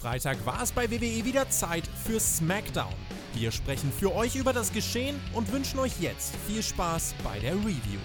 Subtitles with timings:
[0.00, 2.94] Freitag war es bei WWE wieder Zeit für SmackDown.
[3.34, 7.52] Wir sprechen für euch über das Geschehen und wünschen euch jetzt viel Spaß bei der
[7.56, 8.00] Review.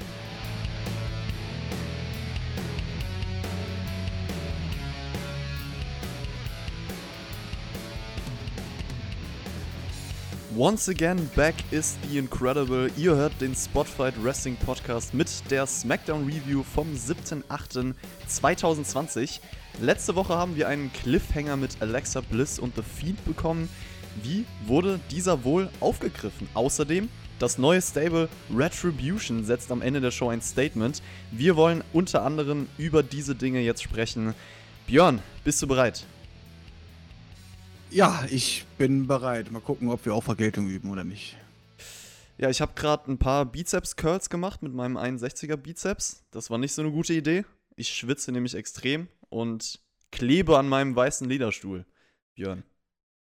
[10.57, 12.91] Once again, back is the Incredible.
[12.97, 19.39] Ihr hört den Spotfight Wrestling Podcast mit der SmackDown Review vom 7.8.2020.
[19.82, 23.68] Letzte Woche haben wir einen Cliffhanger mit Alexa Bliss und The Fiend bekommen.
[24.24, 26.47] Wie wurde dieser wohl aufgegriffen?
[26.54, 31.02] Außerdem, das neue Stable Retribution setzt am Ende der Show ein Statement.
[31.32, 34.33] Wir wollen unter anderem über diese Dinge jetzt sprechen.
[34.88, 36.05] Björn, bist du bereit?
[37.92, 39.52] Ja, ich bin bereit.
[39.52, 41.36] Mal gucken, ob wir auch Vergeltung üben oder nicht.
[42.38, 46.23] Ja, ich habe gerade ein paar Bizeps-Curls gemacht mit meinem 61er Bizeps.
[46.31, 47.44] Das war nicht so eine gute Idee.
[47.77, 49.79] Ich schwitze nämlich extrem und
[50.11, 51.85] klebe an meinem weißen Lederstuhl.
[52.35, 52.63] Björn.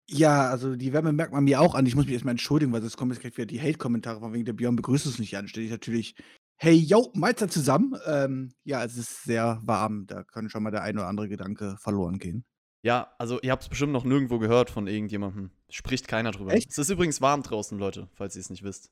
[0.07, 1.85] Ja, also die Wärme merkt man mir auch an.
[1.85, 4.45] Ich muss mich erstmal entschuldigen, weil sonst kommen jetzt gleich wieder die Hate-Kommentare von wegen
[4.45, 6.15] der Björn begrüßt es nicht ich natürlich,
[6.57, 7.95] hey, yo, Mahlzeit zusammen.
[8.05, 10.05] Ähm, ja, es ist sehr warm.
[10.05, 12.45] Da kann schon mal der ein oder andere Gedanke verloren gehen.
[12.83, 15.49] Ja, also ihr habt es bestimmt noch nirgendwo gehört von irgendjemandem.
[15.69, 16.53] Spricht keiner drüber.
[16.53, 16.69] Echt?
[16.69, 18.91] Es ist übrigens warm draußen, Leute, falls ihr es nicht wisst.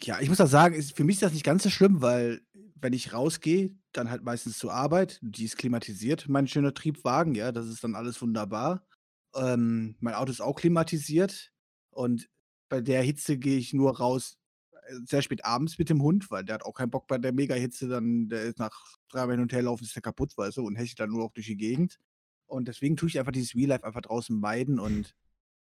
[0.00, 2.40] Ja, ich muss auch sagen, für mich ist das nicht ganz so schlimm, weil
[2.80, 5.18] wenn ich rausgehe, dann halt meistens zur Arbeit.
[5.22, 8.86] Die ist klimatisiert, mein schöner Triebwagen, ja, das ist dann alles wunderbar.
[9.34, 11.52] Ähm, mein Auto ist auch klimatisiert
[11.90, 12.28] und
[12.68, 14.38] bei der Hitze gehe ich nur raus
[14.72, 17.32] äh, sehr spät abends mit dem Hund, weil der hat auch keinen Bock bei der
[17.32, 20.56] Mega-Hitze, dann der ist nach drei Mal hin und her laufen, ist der kaputt, weißt
[20.58, 21.98] du, und hechtet dann nur noch durch die Gegend.
[22.46, 24.80] Und deswegen tue ich einfach dieses Real Life einfach draußen meiden.
[24.80, 25.14] Und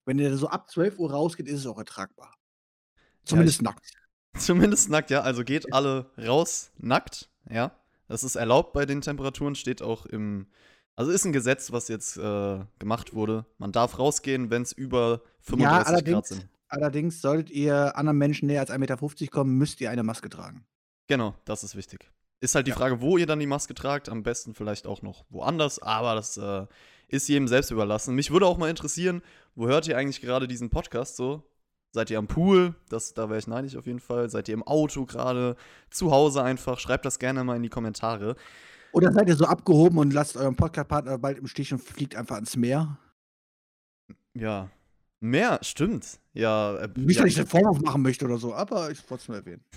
[0.05, 2.35] wenn der so ab 12 Uhr rausgeht, ist es auch ertragbar.
[3.23, 3.91] Zumindest ja, ich, nackt.
[4.37, 5.21] Zumindest nackt, ja.
[5.21, 7.71] Also geht alle raus nackt, ja.
[8.07, 10.47] Das ist erlaubt bei den Temperaturen, steht auch im.
[10.95, 13.45] Also ist ein Gesetz, was jetzt äh, gemacht wurde.
[13.57, 16.47] Man darf rausgehen, wenn es über 35 ja, Grad sind.
[16.67, 20.65] Allerdings, solltet ihr anderen Menschen näher als 1,50 Meter kommen, müsst ihr eine Maske tragen.
[21.07, 22.11] Genau, das ist wichtig.
[22.41, 22.77] Ist halt die ja.
[22.77, 24.09] Frage, wo ihr dann die Maske tragt.
[24.09, 26.67] Am besten vielleicht auch noch woanders, aber das äh,
[27.07, 28.15] ist jedem selbst überlassen.
[28.15, 29.21] Mich würde auch mal interessieren,
[29.55, 31.43] wo hört ihr eigentlich gerade diesen Podcast so?
[31.93, 32.73] Seid ihr am Pool?
[32.89, 34.27] Das, da wäre ich neidisch auf jeden Fall.
[34.27, 35.55] Seid ihr im Auto gerade?
[35.91, 36.79] Zu Hause einfach?
[36.79, 38.35] Schreibt das gerne mal in die Kommentare.
[38.93, 42.35] Oder seid ihr so abgehoben und lasst euren Podcast-Partner bald im Stich und fliegt einfach
[42.35, 42.97] ans Meer?
[44.33, 44.71] Ja.
[45.19, 46.19] Meer, stimmt.
[46.33, 46.77] Ja.
[46.77, 47.23] Äh, Nicht, ja.
[47.23, 49.63] dass ich einen Vorwurf machen möchte oder so, aber ich wollte es nur erwähnen.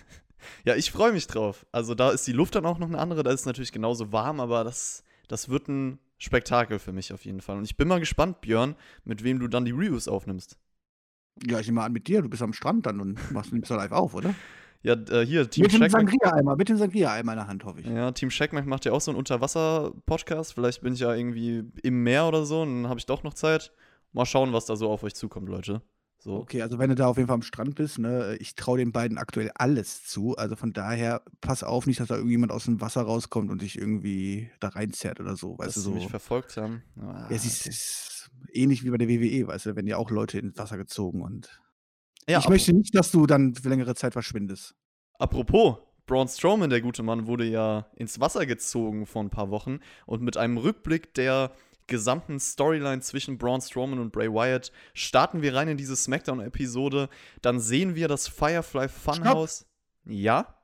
[0.65, 1.67] Ja, ich freue mich drauf.
[1.73, 4.13] Also da ist die Luft dann auch noch eine andere, da ist es natürlich genauso
[4.13, 7.57] warm, aber das, das wird ein Spektakel für mich auf jeden Fall.
[7.57, 10.57] Und ich bin mal gespannt, Björn, mit wem du dann die Reviews aufnimmst.
[11.45, 13.71] Ja, ich nehme mal an mit dir, du bist am Strand dann und machst nimmst
[13.71, 14.35] da live auf, oder?
[14.83, 17.87] Ja, äh, hier, Team Mit dem Sangria-Eimer, mit dem Sangria-Eimer in der Hand, hoffe ich.
[17.87, 20.55] Ja, Team Shackmack macht ja auch so einen Unterwasser-Podcast.
[20.55, 23.35] Vielleicht bin ich ja irgendwie im Meer oder so und dann habe ich doch noch
[23.35, 23.73] Zeit.
[24.13, 25.83] Mal schauen, was da so auf euch zukommt, Leute.
[26.19, 26.37] So.
[26.37, 28.91] Okay, also wenn du da auf jeden Fall am Strand bist, ne, ich traue den
[28.91, 30.37] beiden aktuell alles zu.
[30.37, 33.79] Also von daher, pass auf, nicht, dass da irgendjemand aus dem Wasser rauskommt und dich
[33.79, 35.59] irgendwie da reinzerrt oder so.
[35.59, 35.91] Weißt dass du, so.
[35.93, 36.83] mich verfolgt haben.
[37.01, 37.27] Ah.
[37.29, 37.67] Ja, es ist,
[38.27, 41.23] ist, ähnlich wie bei der WWE, weißt du, wenn ja auch Leute ins Wasser gezogen
[41.23, 41.61] und.
[42.29, 44.75] Ja, ich möchte nicht, dass du dann für längere Zeit verschwindest.
[45.19, 45.77] Apropos,
[46.07, 50.23] Braun Strowman, der gute Mann, wurde ja ins Wasser gezogen vor ein paar Wochen und
[50.23, 51.53] mit einem Rückblick der
[51.87, 57.09] gesamten Storyline zwischen Braun Strowman und Bray Wyatt starten wir rein in diese SmackDown-Episode.
[57.43, 59.59] Dann sehen wir das Firefly Funhouse.
[59.59, 60.13] Stopp.
[60.13, 60.56] Ja?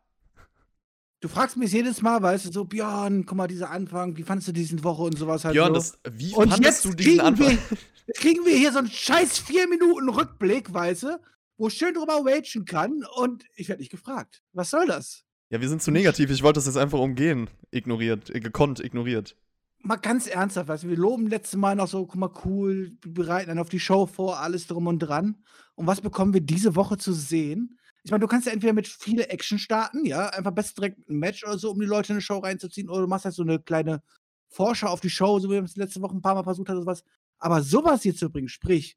[1.23, 4.49] Du fragst mich jedes Mal, weißt du, so, Björn, guck mal, dieser Anfang, wie fandest
[4.49, 5.55] du diesen Woche und sowas halt.
[5.55, 5.75] Björn, so.
[5.75, 7.47] das, wie und fandest du diesen Anfang?
[7.47, 7.79] Wir,
[8.09, 11.21] jetzt kriegen wir hier so einen scheiß 4 Minuten Rückblick, weißt du,
[11.57, 14.43] wo schön drüber wagen kann und ich werde nicht gefragt.
[14.53, 15.23] Was soll das?
[15.51, 16.29] Ja, wir sind zu negativ.
[16.29, 17.49] Ich wollte das jetzt einfach umgehen.
[17.71, 19.37] Ignoriert, äh, gekonnt, ignoriert
[19.83, 23.15] mal ganz ernsthaft, weißt du, wir loben letztes Mal noch so, guck mal, cool, wir
[23.15, 25.43] bereiten dann auf die Show vor, alles drum und dran.
[25.75, 27.79] Und was bekommen wir diese Woche zu sehen?
[28.05, 31.19] Ich meine, du kannst ja entweder mit viele Action starten, ja, einfach besser direkt ein
[31.19, 33.43] Match oder so, um die Leute in eine Show reinzuziehen, oder du machst halt so
[33.43, 34.03] eine kleine
[34.49, 36.81] Vorschau auf die Show, so wie wir es letzte Woche ein paar Mal versucht haben,
[36.81, 37.05] sowas.
[37.39, 38.97] Aber sowas hier zu bringen, sprich,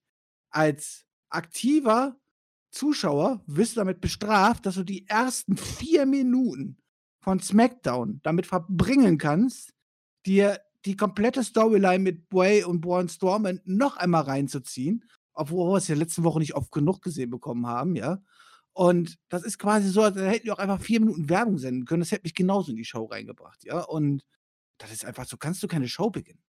[0.50, 2.18] als aktiver
[2.72, 6.78] Zuschauer wirst du damit bestraft, dass du die ersten vier Minuten
[7.22, 9.72] von SmackDown damit verbringen kannst,
[10.26, 15.04] dir die komplette Storyline mit Bray und Braun Strowman noch einmal reinzuziehen,
[15.34, 18.20] obwohl wir es ja letzte Woche nicht oft genug gesehen bekommen haben, ja.
[18.76, 22.02] Und das ist quasi so, da hätten wir auch einfach vier Minuten Werbung senden können.
[22.02, 23.82] Das hätte mich genauso in die Show reingebracht, ja.
[23.82, 24.26] Und
[24.78, 26.44] das ist einfach so, kannst du keine Show beginnen.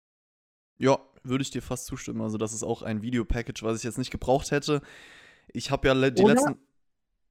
[0.76, 2.20] Ja, würde ich dir fast zustimmen.
[2.20, 4.82] Also, das ist auch ein Videopackage, was ich jetzt nicht gebraucht hätte.
[5.52, 6.56] Ich habe ja die oder, letzten.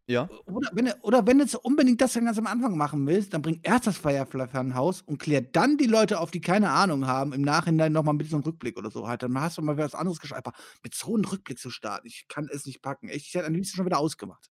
[0.08, 0.30] Ja.
[0.46, 3.42] Oder wenn, du, oder wenn du unbedingt das dann ganz am Anfang machen willst, dann
[3.42, 7.34] bring erst das Firefly Funhaus und klär dann die Leute auf, die keine Ahnung haben,
[7.34, 9.24] im Nachhinein nochmal mit so einem Rückblick oder so halt.
[9.24, 10.44] Dann hast du mal was anderes geschrieben.
[10.46, 10.54] Aber
[10.84, 13.10] mit so einem Rückblick zu starten, ich kann es nicht packen.
[13.10, 14.50] Echt, ich hätte am liebsten schon wieder ausgemacht.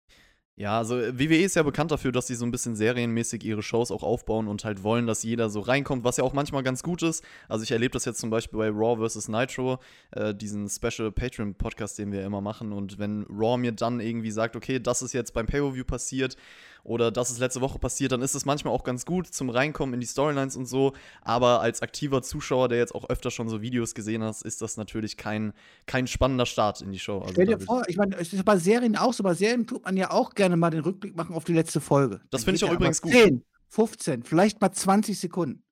[0.60, 3.90] Ja, also WWE ist ja bekannt dafür, dass sie so ein bisschen serienmäßig ihre Shows
[3.90, 7.02] auch aufbauen und halt wollen, dass jeder so reinkommt, was ja auch manchmal ganz gut
[7.02, 7.24] ist.
[7.48, 9.28] Also ich erlebe das jetzt zum Beispiel bei Raw vs.
[9.28, 9.78] Nitro,
[10.10, 12.74] äh, diesen Special Patreon-Podcast, den wir immer machen.
[12.74, 16.36] Und wenn Raw mir dann irgendwie sagt, okay, das ist jetzt beim Pay-Per-View passiert,
[16.82, 19.94] oder das ist letzte Woche passiert, dann ist es manchmal auch ganz gut zum Reinkommen
[19.94, 20.92] in die Storylines und so.
[21.22, 24.76] Aber als aktiver Zuschauer, der jetzt auch öfter schon so Videos gesehen hat, ist das
[24.76, 25.52] natürlich kein,
[25.86, 27.18] kein spannender Start in die Show.
[27.20, 29.84] Also Stell dir vor, ich meine, es ist bei Serien auch so, bei Serien tut
[29.84, 32.20] man ja auch gerne mal den Rückblick machen auf die letzte Folge.
[32.30, 33.12] Das finde ich auch übrigens gut.
[33.12, 35.64] 10, 15, vielleicht mal 20 Sekunden.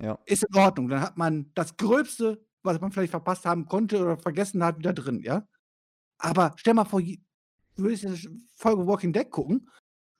[0.00, 0.18] Ja.
[0.26, 0.88] Ist in Ordnung.
[0.88, 4.92] Dann hat man das Gröbste, was man vielleicht verpasst haben konnte oder vergessen hat, wieder
[4.92, 5.46] drin, ja?
[6.18, 7.16] Aber stell mal vor, du
[7.76, 8.16] würdest eine
[8.54, 9.68] Folge Walking Dead gucken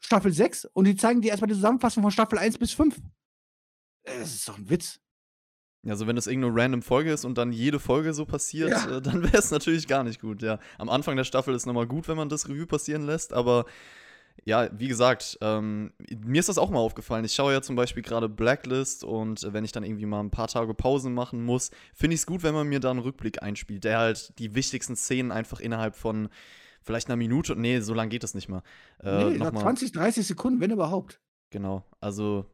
[0.04, 2.96] Staffel 6 und die zeigen dir erstmal die Zusammenfassung von Staffel 1 bis 5.
[4.04, 5.00] Äh, das ist doch ein Witz.
[5.84, 8.99] Ja, also wenn das irgendeine random Folge ist und dann jede Folge so passiert, ja.
[8.99, 10.58] äh, dann wäre es natürlich gar nicht gut, ja.
[10.78, 13.64] Am Anfang der Staffel ist nochmal gut, wenn man das Review passieren lässt, aber
[14.44, 15.93] ja, wie gesagt, ähm,
[16.25, 17.25] mir ist das auch mal aufgefallen.
[17.25, 20.31] Ich schaue ja zum Beispiel gerade Blacklist und äh, wenn ich dann irgendwie mal ein
[20.31, 23.43] paar Tage Pause machen muss, finde ich es gut, wenn man mir da einen Rückblick
[23.43, 26.28] einspielt, der halt die wichtigsten Szenen einfach innerhalb von
[26.82, 27.56] vielleicht einer Minute.
[27.56, 28.62] Nee, so lange geht das nicht mal.
[29.02, 31.20] Äh, nee, noch 20, 30 Sekunden, wenn überhaupt.
[31.50, 32.46] Genau, also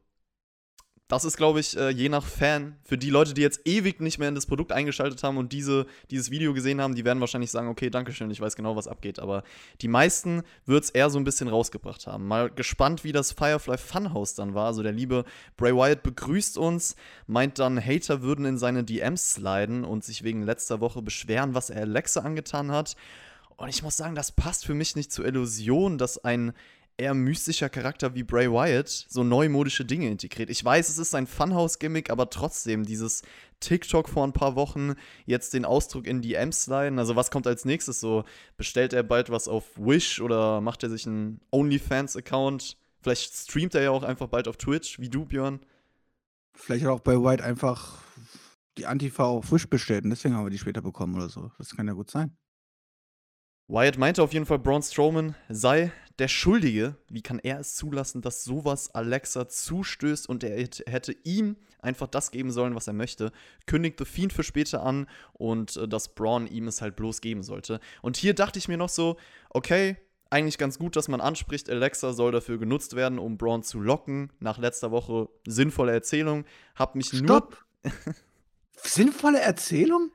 [1.08, 4.18] das ist, glaube ich, äh, je nach Fan, für die Leute, die jetzt ewig nicht
[4.18, 7.50] mehr in das Produkt eingeschaltet haben und diese, dieses Video gesehen haben, die werden wahrscheinlich
[7.50, 9.18] sagen, okay, danke schön, ich weiß genau, was abgeht.
[9.18, 9.42] Aber
[9.80, 12.26] die meisten wird es eher so ein bisschen rausgebracht haben.
[12.26, 14.66] Mal gespannt, wie das Firefly Funhouse dann war.
[14.66, 15.24] Also der liebe
[15.56, 16.94] Bray Wyatt begrüßt uns,
[17.26, 21.70] meint dann, Hater würden in seine DMs sliden und sich wegen letzter Woche beschweren, was
[21.70, 22.96] er Alexa angetan hat.
[23.58, 26.52] Und ich muss sagen, das passt für mich nicht zur Illusion, dass ein
[26.96, 30.48] eher mystischer Charakter wie Bray Wyatt so neumodische Dinge integriert.
[30.48, 33.22] Ich weiß, es ist ein Funhouse-Gimmick, aber trotzdem, dieses
[33.58, 34.94] TikTok vor ein paar Wochen,
[35.26, 37.00] jetzt den Ausdruck in die M-Sliden.
[37.00, 37.98] Also, was kommt als nächstes?
[37.98, 38.24] So,
[38.56, 42.76] bestellt er bald was auf Wish oder macht er sich einen OnlyFans-Account?
[43.00, 45.60] Vielleicht streamt er ja auch einfach bald auf Twitch, wie du, Björn.
[46.54, 48.02] Vielleicht hat auch Bray Wyatt einfach
[48.76, 51.50] die Antifa auf Wish bestellt und deswegen haben wir die später bekommen oder so.
[51.58, 52.36] Das kann ja gut sein.
[53.68, 56.96] Wyatt meinte auf jeden Fall, Braun Strowman sei der Schuldige.
[57.10, 60.56] Wie kann er es zulassen, dass sowas Alexa zustößt und er
[60.86, 63.30] hätte ihm einfach das geben sollen, was er möchte?
[63.66, 67.42] Kündigt The Fiend für später an und äh, dass Braun ihm es halt bloß geben
[67.42, 67.78] sollte.
[68.00, 69.18] Und hier dachte ich mir noch so,
[69.50, 69.96] okay,
[70.30, 74.32] eigentlich ganz gut, dass man anspricht, Alexa soll dafür genutzt werden, um Braun zu locken.
[74.40, 76.44] Nach letzter Woche sinnvolle Erzählung.
[76.74, 77.64] Hab mich Stopp.
[77.84, 77.92] nur.
[78.82, 80.10] sinnvolle Erzählung?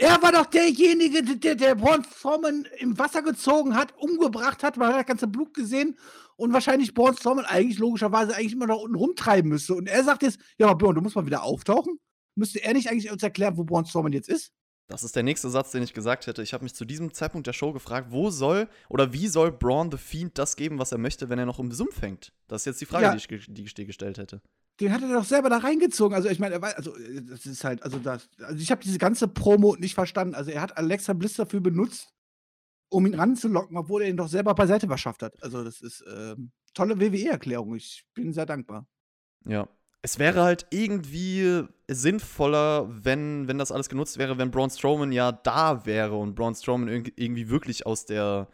[0.00, 4.90] Er war doch derjenige, der, der Braun Strowman im Wasser gezogen hat, umgebracht hat, man
[4.90, 5.98] hat das ganze Blut gesehen
[6.36, 9.74] und wahrscheinlich Braun Strowman eigentlich logischerweise eigentlich immer da unten rumtreiben müsste.
[9.74, 11.98] Und er sagt jetzt, ja, Braun, du musst mal wieder auftauchen.
[12.36, 14.52] Müsste er nicht eigentlich uns erklären, wo Braun Strowman jetzt ist?
[14.88, 16.42] Das ist der nächste Satz, den ich gesagt hätte.
[16.42, 19.90] Ich habe mich zu diesem Zeitpunkt der Show gefragt, wo soll oder wie soll Braun
[19.90, 22.32] the Fiend das geben, was er möchte, wenn er noch im Sumpf hängt?
[22.48, 23.14] Das ist jetzt die Frage, ja.
[23.14, 24.40] die, ich, die ich dir gestellt hätte
[24.80, 26.14] den hat er doch selber da reingezogen.
[26.14, 28.98] Also ich meine, er war, also das ist halt, also das, also ich habe diese
[28.98, 30.34] ganze Promo nicht verstanden.
[30.34, 32.14] Also er hat Alexa Bliss dafür benutzt,
[32.88, 35.42] um ihn ranzulocken, obwohl er ihn doch selber beiseite verschafft hat.
[35.42, 37.74] Also das ist ähm, tolle WWE-Erklärung.
[37.74, 38.86] Ich bin sehr dankbar.
[39.44, 39.68] Ja.
[40.02, 45.32] Es wäre halt irgendwie sinnvoller, wenn, wenn das alles genutzt wäre, wenn Braun Strowman ja
[45.32, 48.48] da wäre und Braun Strowman irgendwie wirklich aus der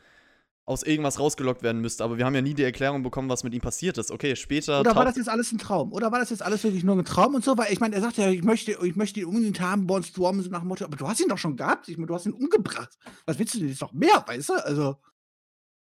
[0.67, 2.05] aus irgendwas rausgelockt werden müsste.
[2.05, 4.11] Aber wir haben ja nie die Erklärung bekommen, was mit ihm passiert ist.
[4.11, 4.81] Okay, später.
[4.81, 5.93] Oder war das jetzt alles ein Traum?
[5.93, 7.59] Oder war das jetzt alles wirklich nur ein Traum und so?
[7.59, 10.41] Weil ich meine, er sagt ja, ich möchte, ich möchte ihn unbedingt haben, Born Storm,
[10.41, 11.89] so nach dem Motto, aber du hast ihn doch schon gehabt.
[11.89, 12.97] Ich meine, du hast ihn umgebracht.
[13.27, 14.65] Was willst du denn jetzt noch mehr, weißt du?
[14.65, 14.97] Also.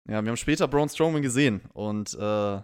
[0.07, 2.61] Ja, wir haben später Braun Strowman gesehen und äh,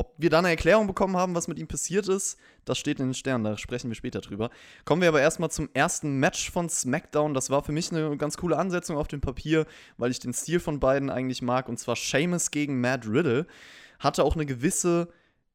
[0.00, 3.08] ob wir da eine Erklärung bekommen haben, was mit ihm passiert ist, das steht in
[3.08, 4.48] den Sternen, da sprechen wir später drüber.
[4.86, 7.34] Kommen wir aber erstmal zum ersten Match von SmackDown.
[7.34, 9.66] Das war für mich eine ganz coole Ansetzung auf dem Papier,
[9.98, 13.46] weil ich den Stil von beiden eigentlich mag, und zwar Seamus gegen Matt Riddle.
[13.98, 15.08] Hatte auch eine gewisse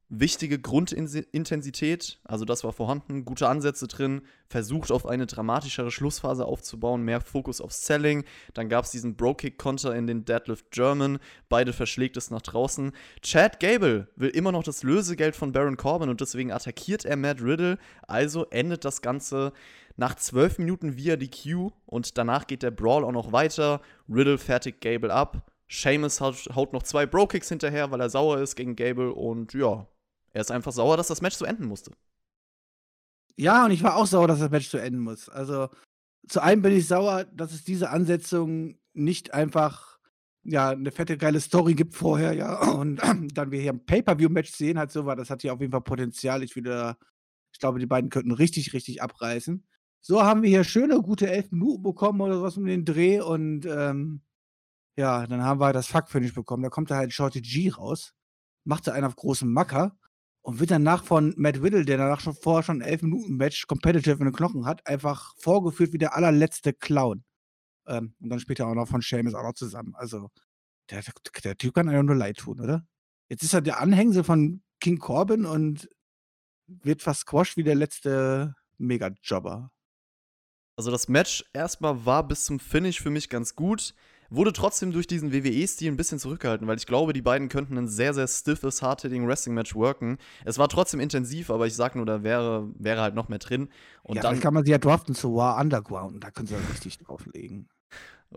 [0.10, 7.02] wichtige Grundintensität, also das war vorhanden, gute Ansätze drin, versucht auf eine dramatischere Schlussphase aufzubauen,
[7.02, 11.18] mehr Fokus auf Selling, dann gab es diesen Bro-Kick-Konter in den Deadlift German,
[11.50, 12.92] beide verschlägt es nach draußen.
[13.22, 17.42] Chad Gable will immer noch das Lösegeld von Baron Corbin und deswegen attackiert er Matt
[17.42, 19.54] Riddle, also endet das Ganze
[19.98, 24.38] nach zwölf Minuten via die Q und danach geht der Brawl auch noch weiter, Riddle
[24.38, 29.12] fertigt Gable ab, Seamus haut noch zwei Bro-Kicks hinterher, weil er sauer ist gegen Gable
[29.12, 29.88] und ja,
[30.36, 31.92] er ist einfach sauer, dass das Match zu enden musste.
[33.38, 35.30] Ja, und ich war auch sauer, dass das Match zu enden muss.
[35.30, 35.70] Also,
[36.28, 39.98] zu einem bin ich sauer, dass es diese Ansetzung nicht einfach
[40.44, 42.70] ja, eine fette, geile Story gibt vorher, ja.
[42.70, 42.98] Und
[43.38, 45.82] dann wir hier ein Pay-Per-View-Match sehen, halt so war, das hat hier auf jeden Fall
[45.82, 46.44] Potenzial.
[46.44, 46.98] Ich wieder,
[47.54, 49.66] ich glaube, die beiden könnten richtig, richtig abreißen.
[50.02, 53.66] So haben wir hier schöne, gute elf Minuten bekommen oder was um den Dreh und
[53.66, 54.22] ähm,
[54.98, 56.64] ja, dann haben wir das Fuck-Finish bekommen.
[56.64, 58.14] Da kommt da halt Shorty G raus,
[58.66, 59.98] macht da einen auf großen Macker
[60.46, 63.66] und wird danach von Matt Riddle, der danach schon vorher schon ein 11 Minuten Match
[63.66, 67.24] competitive in den Knochen hat, einfach vorgeführt wie der allerletzte Clown.
[67.88, 69.96] Ähm, und dann später auch noch von Seamus auch noch zusammen.
[69.96, 70.30] Also,
[70.92, 71.02] der,
[71.44, 72.86] der Typ kann einem nur leid tun, oder?
[73.28, 75.90] Jetzt ist er der Anhängsel von King Corbin und
[76.68, 79.72] wird fast squashed wie der letzte Mega-Jobber.
[80.78, 83.96] Also das Match erstmal war bis zum Finish für mich ganz gut.
[84.36, 87.88] Wurde trotzdem durch diesen WWE-Stil ein bisschen zurückgehalten, weil ich glaube, die beiden könnten ein
[87.88, 90.18] sehr, sehr stiffes, hard-hitting Wrestling-Match worken.
[90.44, 93.70] Es war trotzdem intensiv, aber ich sag nur, da wäre, wäre halt noch mehr drin.
[94.04, 96.24] Und ja, dann kann man sie ja draften zu War Underground.
[96.24, 97.70] Da können sie ja richtig drauflegen.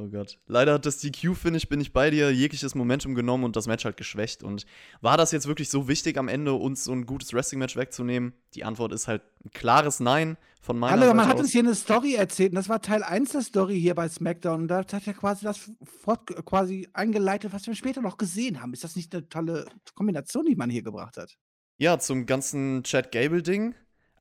[0.00, 0.38] Oh Gott.
[0.46, 3.96] Leider hat das DQ-Finish, bin ich bei dir, jegliches Momentum genommen und das Match halt
[3.96, 4.44] geschwächt.
[4.44, 4.64] Und
[5.00, 8.32] war das jetzt wirklich so wichtig am Ende, uns so ein gutes Wrestling-Match wegzunehmen?
[8.54, 11.40] Die Antwort ist halt ein klares Nein von meiner Hallo, Seite man hat aus.
[11.40, 14.62] uns hier eine Story erzählt und das war Teil 1 der Story hier bei SmackDown.
[14.62, 18.72] Und da hat er quasi das fort, quasi eingeleitet, was wir später noch gesehen haben.
[18.72, 21.36] Ist das nicht eine tolle Kombination, die man hier gebracht hat?
[21.78, 23.74] Ja, zum ganzen Chad Gable-Ding.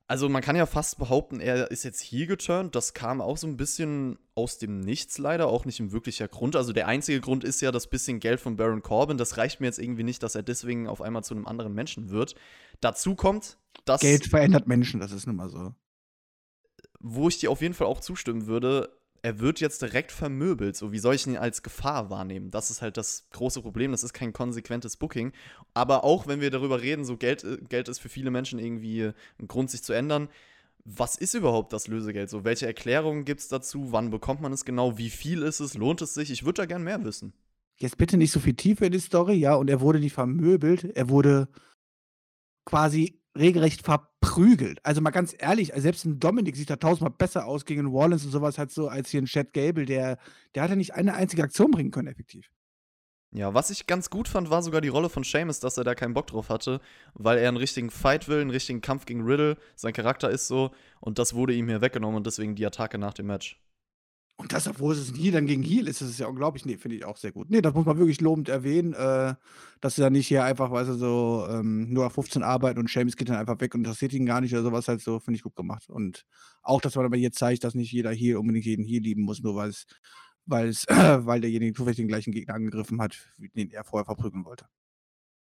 [0.09, 2.75] Also man kann ja fast behaupten, er ist jetzt hier geturnt.
[2.75, 6.55] Das kam auch so ein bisschen aus dem Nichts leider, auch nicht ein wirklicher Grund.
[6.55, 9.17] Also der einzige Grund ist ja das bisschen Geld von Baron Corbin.
[9.17, 12.09] Das reicht mir jetzt irgendwie nicht, dass er deswegen auf einmal zu einem anderen Menschen
[12.09, 12.35] wird.
[12.79, 15.75] Dazu kommt, dass, Geld verändert Menschen, das ist nun mal so.
[16.99, 20.77] wo ich dir auf jeden Fall auch zustimmen würde, er wird jetzt direkt vermöbelt.
[20.77, 22.49] So, wie soll ich ihn als Gefahr wahrnehmen?
[22.49, 23.91] Das ist halt das große Problem.
[23.91, 25.33] Das ist kein konsequentes Booking.
[25.73, 29.11] Aber auch wenn wir darüber reden, so Geld, äh, Geld ist für viele Menschen irgendwie
[29.37, 30.29] ein Grund, sich zu ändern.
[30.85, 32.29] Was ist überhaupt das Lösegeld?
[32.29, 33.91] So, welche Erklärungen gibt es dazu?
[33.91, 34.97] Wann bekommt man es genau?
[34.97, 35.73] Wie viel ist es?
[35.73, 36.31] Lohnt es sich?
[36.31, 37.33] Ich würde da gern mehr wissen.
[37.79, 40.85] Jetzt bitte nicht so viel Tiefe in die Story, ja, und er wurde nicht vermöbelt,
[40.95, 41.49] er wurde
[42.65, 44.79] quasi regelrecht verprügelt.
[44.83, 47.89] Also mal ganz ehrlich, also selbst ein Dominik sieht da tausendmal besser aus gegen einen
[47.89, 50.17] Rollins und sowas halt so, als hier ein Chad Gable, der,
[50.55, 52.49] der hat ja nicht eine einzige Aktion bringen können, effektiv.
[53.33, 55.95] Ja, was ich ganz gut fand, war sogar die Rolle von Seamus, dass er da
[55.95, 56.79] keinen Bock drauf hatte,
[57.13, 59.57] weil er einen richtigen Fight will, einen richtigen Kampf gegen Riddle.
[59.75, 63.13] Sein Charakter ist so und das wurde ihm hier weggenommen und deswegen die Attacke nach
[63.13, 63.59] dem Match.
[64.39, 66.63] Und das, obwohl es ein Heal dann gegen Heal ist, das ist ja unglaublich.
[66.63, 67.49] Nee, finde ich auch sehr gut.
[67.49, 69.33] Nee, das muss man wirklich lobend erwähnen, äh,
[69.81, 72.87] dass sie da nicht hier einfach, weißt du, so ähm, nur auf 15 arbeiten und
[72.87, 75.37] Seamus geht dann einfach weg und interessiert ihn gar nicht oder sowas halt so, finde
[75.37, 75.89] ich gut gemacht.
[75.89, 76.23] Und
[76.61, 79.41] auch, dass man aber hier zeigt, dass nicht jeder Heal unbedingt jeden Heal lieben muss,
[79.41, 79.87] nur weil es,
[80.45, 83.17] weil es, weil derjenige zufällig den gleichen Gegner angegriffen hat,
[83.55, 84.65] den er vorher verprügeln wollte.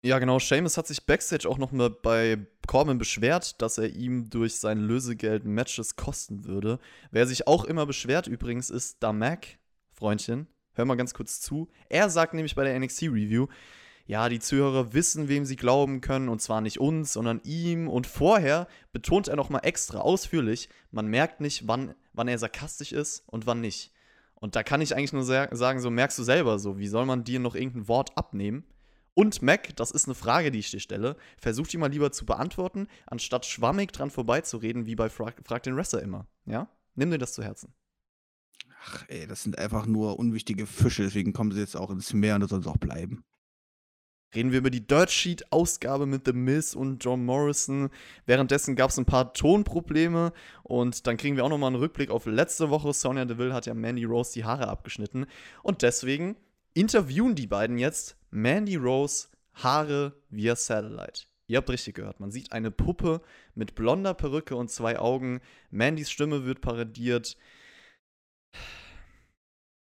[0.05, 0.39] Ja, genau.
[0.39, 4.79] Seamus hat sich backstage auch noch mal bei Corbin beschwert, dass er ihm durch sein
[4.81, 6.79] Lösegeld Matches kosten würde.
[7.11, 9.47] Wer sich auch immer beschwert übrigens ist Damak,
[9.95, 10.47] Freundchen.
[10.75, 11.71] Hör mal ganz kurz zu.
[11.89, 13.47] Er sagt nämlich bei der NXT-Review,
[14.05, 17.89] ja, die Zuhörer wissen, wem sie glauben können, und zwar nicht uns, sondern ihm.
[17.89, 22.93] Und vorher betont er noch mal extra ausführlich, man merkt nicht, wann, wann er sarkastisch
[22.93, 23.91] ist und wann nicht.
[24.35, 27.07] Und da kann ich eigentlich nur sa- sagen, so merkst du selber so, wie soll
[27.07, 28.65] man dir noch irgendein Wort abnehmen?
[29.14, 32.26] Und Mac, das ist eine Frage, die ich dir stelle, versuch die mal lieber zu
[32.26, 36.26] beantworten, anstatt schwammig dran vorbeizureden, wie bei Frag, Frag den Wrestler immer.
[36.47, 36.68] Ja?
[36.97, 37.73] Nimm dir das zu Herzen.
[38.87, 42.35] Ach, ey, das sind einfach nur unwichtige Fische, deswegen kommen sie jetzt auch ins Meer
[42.35, 43.25] und das soll es auch bleiben.
[44.35, 47.88] Reden wir über die Dirt Sheet-Ausgabe mit The Miz und John Morrison.
[48.26, 50.33] Währenddessen gab es ein paar Tonprobleme
[50.64, 52.92] und dann kriegen wir auch nochmal einen Rückblick auf letzte Woche.
[52.92, 55.26] Sonja Deville hat ja Mandy Rose die Haare abgeschnitten
[55.62, 56.35] und deswegen
[56.75, 61.23] interviewen die beiden jetzt Mandy Rose Haare via Satellite.
[61.47, 63.21] Ihr habt richtig gehört, man sieht eine Puppe
[63.54, 65.40] mit blonder Perücke und zwei Augen.
[65.71, 67.37] Mandys Stimme wird parodiert.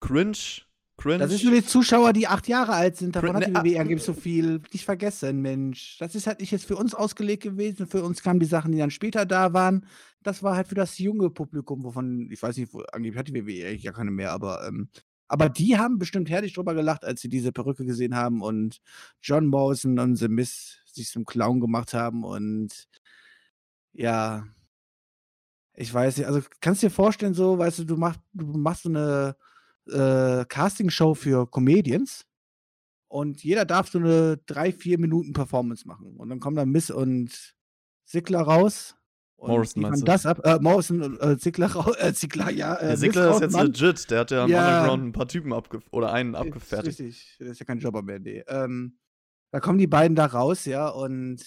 [0.01, 0.37] Cringe,
[0.99, 1.19] cringe.
[1.19, 3.17] Das ist nur die Zuschauer, die acht Jahre alt sind.
[3.17, 4.61] Davon Ne, hat die WWE angeblich so viel.
[4.73, 5.97] Nicht vergessen, Mensch.
[5.99, 7.87] Das ist halt nicht jetzt für uns ausgelegt gewesen.
[7.87, 9.87] Für uns kamen die Sachen, die dann später da waren.
[10.23, 13.35] Das war halt für das junge Publikum, wovon, ich weiß nicht, wo, angeblich hat die
[13.35, 14.89] WWE eigentlich gar keine mehr, aber, ähm,
[15.29, 18.81] aber die haben bestimmt herrlich drüber gelacht, als sie diese Perücke gesehen haben und
[19.23, 22.89] John Morrison und The Miz sich zum Clown gemacht haben und
[23.93, 24.47] ja,
[25.75, 28.85] ich weiß nicht, also kannst du dir vorstellen, so, weißt du, du machst, du machst
[28.85, 29.37] so eine
[29.89, 32.27] äh, Castingshow für Comedians
[33.09, 36.17] und jeder darf so eine drei, vier Minuten Performance machen.
[36.17, 37.57] Und dann kommen dann Miss und
[38.05, 38.96] Sickler raus.
[39.37, 40.07] Und Morrison meinst du?
[40.07, 40.41] das ab.
[40.45, 41.97] Äh, Morrison und äh, raus.
[41.99, 42.75] Äh, Sickler, ja.
[42.77, 43.67] Äh, Der raus, ist jetzt Mann.
[43.67, 44.11] legit.
[44.11, 44.79] Der hat ja am Ja.
[44.79, 47.01] Underground ein paar Typen abge oder einen abgefertigt.
[47.01, 48.43] Richtig, das ist ja kein Jobber mehr, nee.
[48.49, 48.99] Ähm,
[49.53, 51.43] da kommen die beiden da raus, ja, und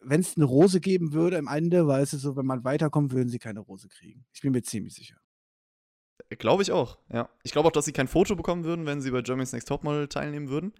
[0.00, 3.28] wenn es eine Rose geben würde am Ende, war es so, wenn man weiterkommt, würden
[3.28, 4.24] sie keine Rose kriegen.
[4.32, 5.16] Ich bin mir ziemlich sicher.
[6.38, 7.28] Glaube ich auch, ja.
[7.42, 10.08] Ich glaube auch, dass sie kein Foto bekommen würden, wenn sie bei Germany's Next Topmodel
[10.08, 10.72] teilnehmen würden.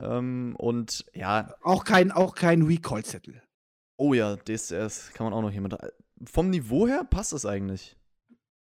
[0.00, 1.54] Ähm, und ja.
[1.62, 3.42] Auch kein, auch kein Recall-Zettel.
[4.00, 5.76] Oh ja, DSDS kann man auch noch hier mit.
[6.24, 7.98] Vom Niveau her passt das eigentlich,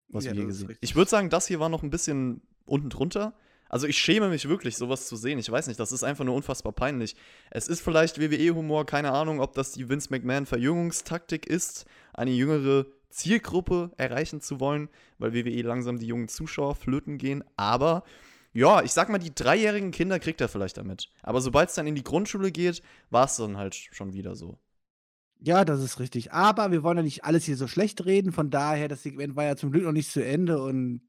[0.09, 0.79] was Ja, wir hier gesehen haben.
[0.81, 3.35] Ich würde sagen, das hier war noch ein bisschen unten drunter.
[3.69, 5.39] Also ich schäme mich wirklich, sowas zu sehen.
[5.39, 7.17] Ich weiß nicht, das ist einfach nur unfassbar peinlich.
[7.51, 13.91] Es ist vielleicht WWE-Humor, keine Ahnung, ob das die Vince McMahon-Verjüngungstaktik ist, eine jüngere Zielgruppe
[13.99, 14.89] erreichen zu wollen,
[15.19, 17.45] weil WWE langsam die jungen Zuschauer flöten gehen.
[17.57, 18.05] Aber
[18.55, 21.11] ja, ich sag mal, die dreijährigen Kinder kriegt er vielleicht damit.
[21.23, 24.59] Aber sobald es dann in die Grundschule geht, war es dann halt schon wieder so.
[25.41, 26.33] Ja, das ist richtig.
[26.33, 28.33] Aber wir wollen ja nicht alles hier so schlecht reden.
[28.33, 30.63] Von daher, das Segment war ja zum Glück noch nicht zu Ende.
[30.63, 31.03] Und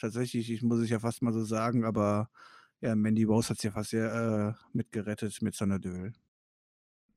[0.00, 2.30] tatsächlich, ich muss es ja fast mal so sagen, aber
[2.80, 6.12] ja, Mandy Rose hat es ja fast sehr äh, mitgerettet mit Sonne Deville.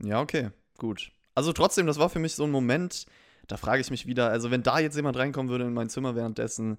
[0.01, 1.11] Ja, okay, gut.
[1.33, 3.05] Also trotzdem, das war für mich so ein Moment,
[3.47, 6.15] da frage ich mich wieder, also wenn da jetzt jemand reinkommen würde in mein Zimmer
[6.15, 6.77] währenddessen,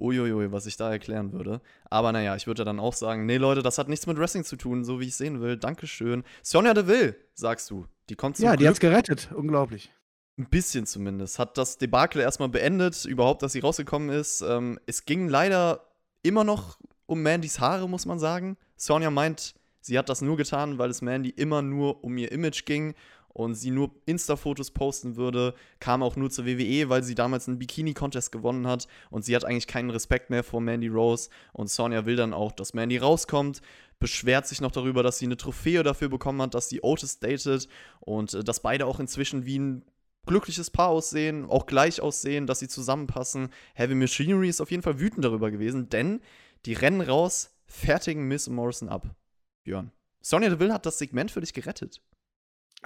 [0.00, 1.60] uiuiui, was ich da erklären würde.
[1.90, 4.56] Aber naja, ich würde dann auch sagen, nee Leute, das hat nichts mit Wrestling zu
[4.56, 5.56] tun, so wie ich es sehen will.
[5.56, 6.24] Dankeschön.
[6.42, 7.86] Sonja Deville, sagst du.
[8.08, 9.28] Die kommt zum Ja, die Glück hat's gerettet.
[9.34, 9.90] Unglaublich.
[10.38, 11.38] ein bisschen zumindest.
[11.38, 14.42] Hat das Debakel erstmal beendet, überhaupt, dass sie rausgekommen ist.
[14.42, 15.86] Ähm, es ging leider
[16.22, 18.56] immer noch um Mandys Haare, muss man sagen.
[18.76, 22.64] Sonja meint, sie hat das nur getan, weil es Mandy immer nur um ihr Image
[22.66, 22.94] ging
[23.36, 25.52] und sie nur Insta-Fotos posten würde.
[25.78, 29.44] Kam auch nur zur WWE, weil sie damals einen Bikini-Contest gewonnen hat und sie hat
[29.44, 31.28] eigentlich keinen Respekt mehr vor Mandy Rose.
[31.52, 33.60] Und Sonja will dann auch, dass Mandy rauskommt.
[33.98, 37.68] Beschwert sich noch darüber, dass sie eine Trophäe dafür bekommen hat, dass sie Otis datet
[38.00, 39.84] und äh, dass beide auch inzwischen wie ein
[40.24, 43.50] glückliches Paar aussehen, auch gleich aussehen, dass sie zusammenpassen.
[43.74, 46.22] Heavy Machinery ist auf jeden Fall wütend darüber gewesen, denn
[46.64, 49.14] die rennen raus, fertigen Miss Morrison ab.
[49.62, 49.92] Björn.
[50.22, 52.00] Sonja Deville hat das Segment für dich gerettet.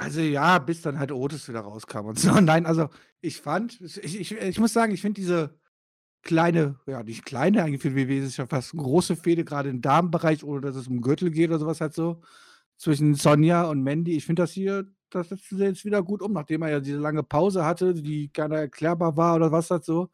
[0.00, 2.32] Also ja, bis dann halt Otis wieder rauskam und so.
[2.40, 2.88] Nein, also
[3.20, 5.58] ich fand, ich, ich, ich muss sagen, ich finde diese
[6.22, 10.42] kleine, ja nicht kleine, eigentlich für WWE ist ja fast große Fehde, gerade im Damenbereich,
[10.42, 12.22] ohne dass es um Gürtel geht oder sowas halt so,
[12.78, 14.16] zwischen Sonja und Mandy.
[14.16, 16.98] Ich finde das hier, das setzen sie jetzt wieder gut um, nachdem er ja diese
[16.98, 20.08] lange Pause hatte, die nicht erklärbar war oder was halt so.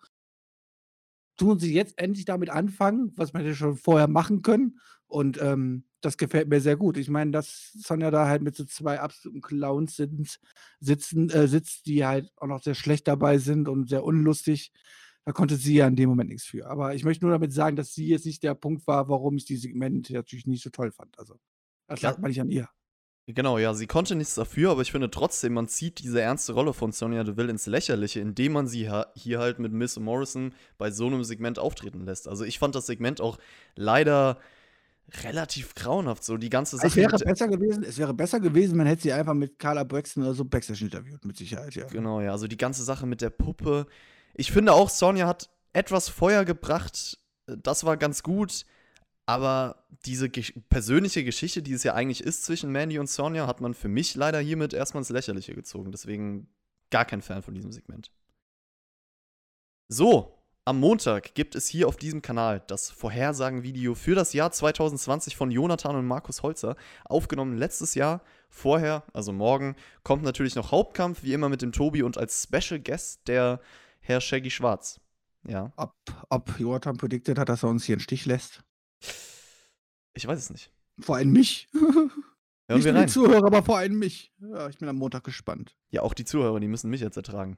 [1.37, 4.81] Tun sie jetzt endlich damit anfangen, was man ja schon vorher machen können.
[5.09, 6.97] Und ähm, das gefällt mir sehr gut.
[6.97, 10.39] Ich meine, dass Sonja da halt mit so zwei absoluten Clowns sind,
[10.81, 14.73] sitzen, äh, sitzt, die halt auch noch sehr schlecht dabei sind und sehr unlustig.
[15.25, 16.67] Da konnte sie ja in dem Moment nichts für.
[16.69, 19.45] Aber ich möchte nur damit sagen, dass sie jetzt nicht der Punkt war, warum ich
[19.45, 21.19] die Segmente natürlich nicht so toll fand.
[21.19, 21.39] Also,
[21.89, 22.11] das Ja.
[22.11, 22.69] lag mal nicht an ihr.
[23.29, 26.73] Genau, ja, sie konnte nichts dafür, aber ich finde trotzdem, man zieht diese ernste Rolle
[26.73, 31.07] von Sonja Deville ins Lächerliche, indem man sie hier halt mit Miss Morrison bei so
[31.09, 32.29] einem Segment auftreten lässt.
[32.29, 33.39] Also ich fand das Segment auch
[33.75, 34.39] leider
[35.23, 36.89] relativ grauenhaft, so die ganze Sache.
[36.89, 40.23] Es wäre besser gewesen, es wäre besser gewesen, man hätte sie einfach mit Carla Braxton
[40.25, 41.87] oder so Backstage interviewt, mit Sicherheit, ja.
[41.87, 43.87] Genau, ja, also die ganze Sache mit der Puppe.
[44.35, 47.19] Ich finde auch, Sonja hat etwas Feuer gebracht.
[47.47, 48.65] Das war ganz gut.
[49.29, 53.61] Aber diese gesch persönliche Geschichte, die es ja eigentlich ist zwischen Mandy und Sonja, hat
[53.61, 55.91] man für mich leider hiermit erstmal ins Lächerliche gezogen.
[55.91, 56.49] Deswegen
[56.91, 58.13] gar kein Fan von diesem Segment.
[59.89, 60.36] So,
[60.67, 65.53] am Montag gibt es hier auf diesem Kanal das Vorhersagen-Video für das Jahr 2020 von
[65.53, 66.75] Jonathan und Markus Holzer,
[67.05, 68.21] aufgenommen letztes Jahr.
[68.51, 72.81] Vorher, also morgen, kommt natürlich noch Hauptkampf, wie immer mit dem Tobi und als Special
[72.81, 73.61] Guest der
[74.01, 75.01] Herr Shaggy Schwarz.
[75.47, 75.95] Ja, Ob,
[76.31, 78.65] ob Jonathan predicted hat, dass er uns hier einen Stich lässt.
[80.15, 80.73] ich weiß es nicht.
[80.99, 81.69] Vor allem mich.
[81.75, 82.11] Hören
[82.79, 83.07] nicht wir rein.
[83.07, 84.33] die Zuhörer, aber vor allem mich.
[84.41, 85.77] Ja, ich bin am Montag gespannt.
[85.91, 87.57] Ja, auch die Zuhörer, die müssen mich jetzt ertragen.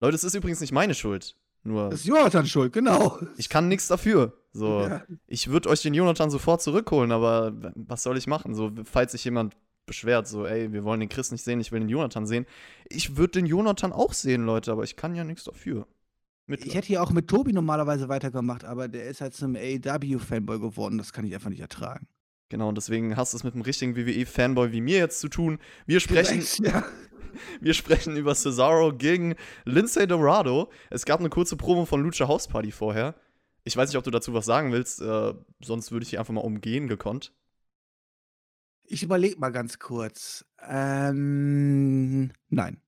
[0.00, 1.36] Leute, es ist übrigens nicht meine Schuld.
[1.68, 3.18] Nur, Das ist Jonathan schuld, genau.
[3.36, 4.32] ich kann nichts dafür.
[4.52, 5.02] So, Ja.
[5.26, 8.54] ich würde euch den Jonathan sofort zurückholen, aber was soll ich machen?
[8.54, 9.54] So, falls sich jemand
[9.86, 12.44] beschwert, so, ey, wir wollen den Chris nicht sehen, ich will den Jonathan sehen.
[12.88, 15.86] Ich würde den Jonathan auch sehen, Leute, aber ich kann ja nichts dafür.
[16.46, 20.58] Mit Ich hätte hier auch mit Tobi normalerweise weitergemacht, aber der ist halt zum AEW-Fanboy
[20.60, 20.96] geworden.
[20.98, 22.06] Das kann ich einfach nicht ertragen.
[22.50, 25.58] genau, und deswegen hast du es mit einem richtigen WWE-Fanboy wie mir jetzt zu tun.
[25.86, 26.84] Wir sprechen, Ja.
[27.60, 30.70] Wir sprechen über Cesaro gegen Lindsay Dorado.
[30.90, 33.14] Es gab eine kurze Promo von Lucha House Party vorher.
[33.64, 36.32] Ich weiß nicht, ob du dazu was sagen willst, äh, sonst würde ich die einfach
[36.32, 37.34] mal umgehen gekonnt.
[38.84, 40.46] Ich überlege mal ganz kurz.
[40.66, 42.80] Ähm, nein.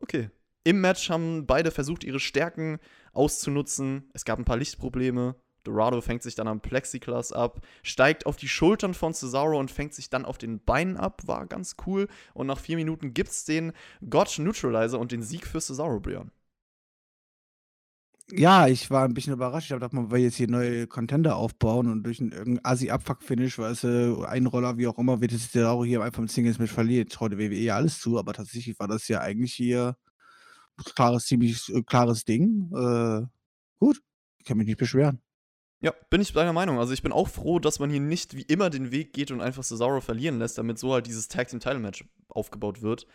[0.00, 0.30] Okay.
[0.64, 2.80] Im Match haben beide versucht, ihre Stärken
[3.12, 4.10] auszunutzen.
[4.12, 5.36] Es gab ein paar Lichtprobleme.
[5.66, 9.94] Dorado fängt sich dann am Plexiglas ab, steigt auf die Schultern von Cesaro und fängt
[9.94, 11.22] sich dann auf den Beinen ab.
[11.26, 12.08] War ganz cool.
[12.34, 13.72] Und nach vier Minuten gibt's den
[14.08, 16.30] Gotch Neutralizer und den Sieg für Cesaro, Brian.
[18.32, 19.70] Ja, ich war ein bisschen überrascht.
[19.70, 24.24] Ich gedacht, man will jetzt hier neue Contender aufbauen und durch einen Assi-Abfuck-Finish, weißt du,
[24.26, 27.20] Einroller, wie auch immer, wird es der auch hier einfach im Singles mit verliert.
[27.20, 29.96] Heute WWE ja alles zu, aber tatsächlich war das ja eigentlich hier
[30.78, 32.70] ein klares, ziemlich äh, klares Ding.
[32.74, 33.26] Äh,
[33.78, 34.02] gut,
[34.38, 35.20] ich kann mich nicht beschweren.
[35.86, 36.80] Ja, bin ich deiner Meinung.
[36.80, 39.40] Also ich bin auch froh, dass man hier nicht wie immer den Weg geht und
[39.40, 43.06] einfach Cesaro verlieren lässt, damit so halt dieses Tag Team Title Match aufgebaut wird.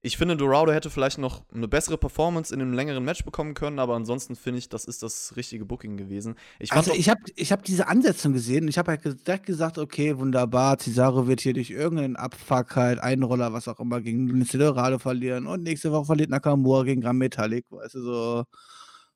[0.00, 3.78] Ich finde, Dorado hätte vielleicht noch eine bessere Performance in einem längeren Match bekommen können,
[3.78, 6.36] aber ansonsten finde ich, das ist das richtige Booking gewesen.
[6.58, 9.76] Ich also ich habe ich hab diese Ansetzung gesehen und ich habe halt direkt gesagt,
[9.76, 14.98] okay, wunderbar, Cesaro wird hier durch irgendeinen Abfuck halt, Einroller, was auch immer, gegen Dorado
[14.98, 18.44] verlieren und nächste Woche verliert Nakamura gegen Gran Metallic, weißt du, so.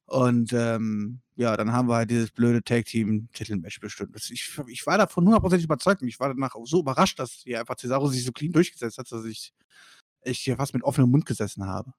[0.08, 4.16] Und ähm, ja, dann haben wir halt dieses blöde Tag-Team-Titelmatch bestimmt.
[4.30, 7.76] Ich, ich war davon hundertprozentig überzeugt und ich war danach so überrascht, dass hier einfach
[7.76, 9.52] Cesaro sich so clean durchgesetzt hat, dass ich
[10.24, 11.92] ich hier fast mit offenem Mund gesessen habe.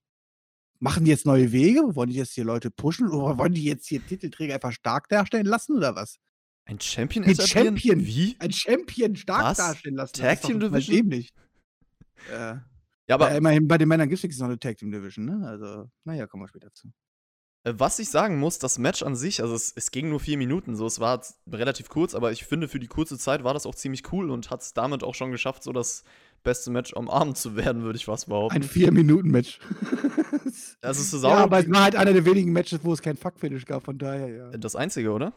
[0.80, 1.96] Machen die jetzt neue Wege?
[1.96, 3.10] Wollen die jetzt hier Leute pushen?
[3.10, 6.18] Oder wollen die jetzt hier Titelträger einfach stark darstellen lassen oder was?
[6.66, 8.06] Ein Champion Ein Champion.
[8.06, 8.36] Wie?
[8.40, 9.58] Ein Champion stark was?
[9.58, 10.14] darstellen lassen.
[10.14, 10.96] Tag Team Division?
[10.96, 11.30] Dämlich.
[12.30, 12.66] Ja.
[13.08, 15.48] ja, aber ja, immerhin bei den Männern gibt es noch eine Tag Team Division, ne?
[15.48, 16.92] Also, naja, kommen wir später zu.
[17.64, 20.38] Äh, was ich sagen muss, das Match an sich, also es, es, ging nur vier
[20.38, 23.66] Minuten, so es war relativ kurz, aber ich finde, für die kurze Zeit war das
[23.66, 26.04] auch ziemlich cool und hat es damit auch schon geschafft, so das
[26.44, 28.56] beste Match am Abend zu werden, würde ich fast behaupten.
[28.56, 29.60] Ein Vier-Minuten-Match.
[30.82, 33.66] das ist Ja, aber es war halt einer der wenigen Matches, wo es kein Fuck-Finish
[33.66, 34.52] gab, von daher, ja.
[34.52, 35.34] Das einzige, oder?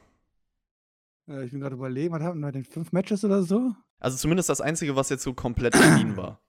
[1.26, 2.64] Ja, ich bin gerade überlegen, was haben wir denn?
[2.64, 3.74] Fünf Matches oder so?
[3.98, 6.40] Also zumindest das einzige, was jetzt so komplett clean war.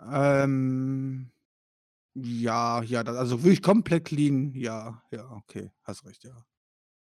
[0.00, 1.30] Ähm.
[2.14, 6.44] Ja, ja, das, also wirklich komplett clean, ja, ja, okay, hast recht, ja.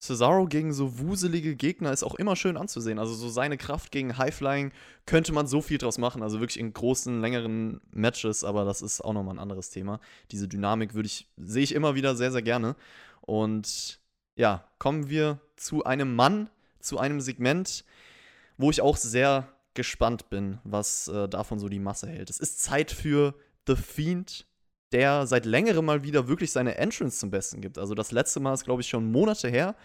[0.00, 2.98] Cesaro gegen so wuselige Gegner ist auch immer schön anzusehen.
[3.00, 4.70] Also so seine Kraft gegen Highflying
[5.06, 6.22] könnte man so viel draus machen.
[6.22, 9.98] Also wirklich in großen, längeren Matches, aber das ist auch nochmal ein anderes Thema.
[10.30, 12.76] Diese Dynamik würde ich, sehe ich immer wieder sehr, sehr gerne.
[13.22, 14.00] Und
[14.36, 17.84] ja, kommen wir zu einem Mann, zu einem Segment,
[18.56, 22.30] wo ich auch sehr gespannt bin, was äh, davon so die Masse hält.
[22.30, 23.34] Es ist Zeit für
[23.66, 24.46] The Fiend
[24.92, 27.78] der seit längerem mal wieder wirklich seine Entrance zum Besten gibt.
[27.78, 29.76] Also das letzte Mal ist, glaube ich, schon Monate her.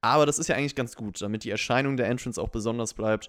[0.00, 3.28] Aber das ist ja eigentlich ganz gut, damit die Erscheinung der Entrance auch besonders bleibt,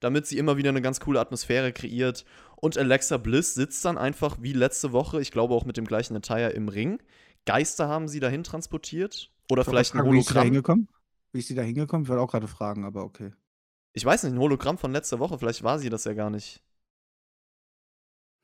[0.00, 2.24] damit sie immer wieder eine ganz coole Atmosphäre kreiert.
[2.56, 6.16] Und Alexa Bliss sitzt dann einfach wie letzte Woche, ich glaube auch mit dem gleichen
[6.16, 7.02] Attire im Ring.
[7.46, 9.30] Geister haben sie dahin transportiert.
[9.50, 10.14] Oder ich vielleicht ein Hologramm.
[10.14, 10.88] Wie ist sie da hingekommen?
[11.32, 12.04] Wie ist sie da hingekommen?
[12.04, 13.32] Ich wollte auch gerade fragen, aber okay.
[13.92, 16.62] Ich weiß nicht, ein Hologramm von letzter Woche, vielleicht war sie das ja gar nicht.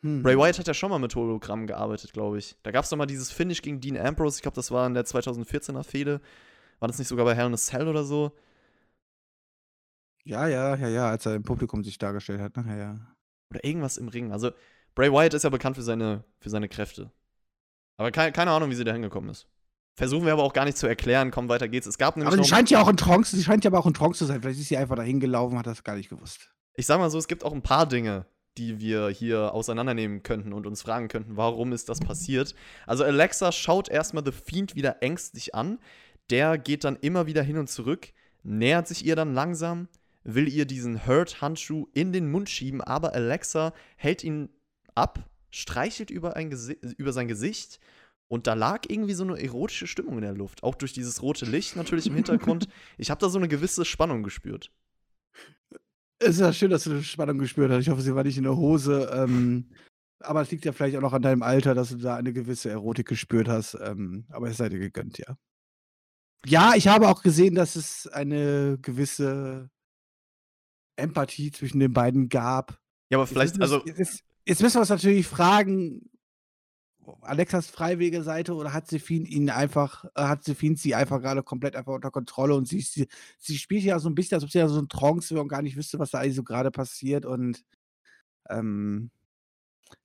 [0.02, 0.22] Hm.
[0.22, 2.56] Bray Wyatt hat ja schon mal mit Hologrammen gearbeitet, glaube ich.
[2.62, 4.38] Da gab es doch mal dieses Finish gegen Dean Ambrose.
[4.38, 6.20] Ich glaube, das war in der 2014er Fehde.
[6.78, 8.32] War das nicht sogar bei Hell in a Cell oder so?
[10.24, 12.56] Ja, ja, ja, ja, als er im Publikum sich dargestellt hat.
[12.56, 13.00] Nachher, ja.
[13.50, 14.32] Oder irgendwas im Ring.
[14.32, 14.52] Also,
[14.94, 17.10] Bray Wyatt ist ja bekannt für seine, für seine Kräfte.
[17.96, 19.46] Aber keine, keine Ahnung, wie sie da hingekommen ist.
[19.96, 21.30] Versuchen wir aber auch gar nicht zu erklären.
[21.30, 21.86] Komm, weiter geht's.
[21.86, 22.32] Es gab nämlich.
[22.32, 24.24] Aber sie scheint ja auch in Trance, sie scheint ja aber auch in Trance zu
[24.24, 24.40] sein.
[24.40, 26.50] Vielleicht ist sie einfach dahin gelaufen, hat das gar nicht gewusst.
[26.74, 28.24] Ich sag mal so, es gibt auch ein paar Dinge,
[28.60, 32.54] die wir hier auseinandernehmen könnten und uns fragen könnten, warum ist das passiert.
[32.86, 35.78] Also Alexa schaut erstmal The Fiend wieder ängstlich an.
[36.28, 39.88] Der geht dann immer wieder hin und zurück, nähert sich ihr dann langsam,
[40.22, 44.50] will ihr diesen Hurt-Handschuh in den Mund schieben, aber Alexa hält ihn
[44.94, 46.34] ab, streichelt über,
[46.98, 47.80] über sein Gesicht
[48.28, 50.62] und da lag irgendwie so eine erotische Stimmung in der Luft.
[50.62, 52.68] Auch durch dieses rote Licht natürlich im Hintergrund.
[52.98, 54.70] Ich habe da so eine gewisse Spannung gespürt.
[56.22, 57.80] Es ist ja schön, dass du eine Spannung gespürt hast.
[57.80, 59.10] Ich hoffe, sie war nicht in der Hose.
[59.12, 59.70] Ähm,
[60.20, 62.70] aber es liegt ja vielleicht auch noch an deinem Alter, dass du da eine gewisse
[62.70, 63.76] Erotik gespürt hast.
[63.80, 65.36] Ähm, aber es sei dir gegönnt, ja.
[66.46, 69.70] Ja, ich habe auch gesehen, dass es eine gewisse
[70.96, 72.78] Empathie zwischen den beiden gab.
[73.10, 73.84] Ja, aber vielleicht, jetzt, also.
[73.86, 76.10] Jetzt, jetzt müssen wir uns natürlich fragen,
[77.22, 81.92] Alexas Freiwege-Seite oder hat Sefin ihn einfach, äh, hat Sefin sie einfach gerade komplett einfach
[81.92, 84.68] unter Kontrolle und sie, sie, sie spielt ja so ein bisschen, als ob sie ja
[84.68, 87.62] so ein Trance wäre und gar nicht wüsste, was da eigentlich so gerade passiert und
[88.48, 89.10] ähm,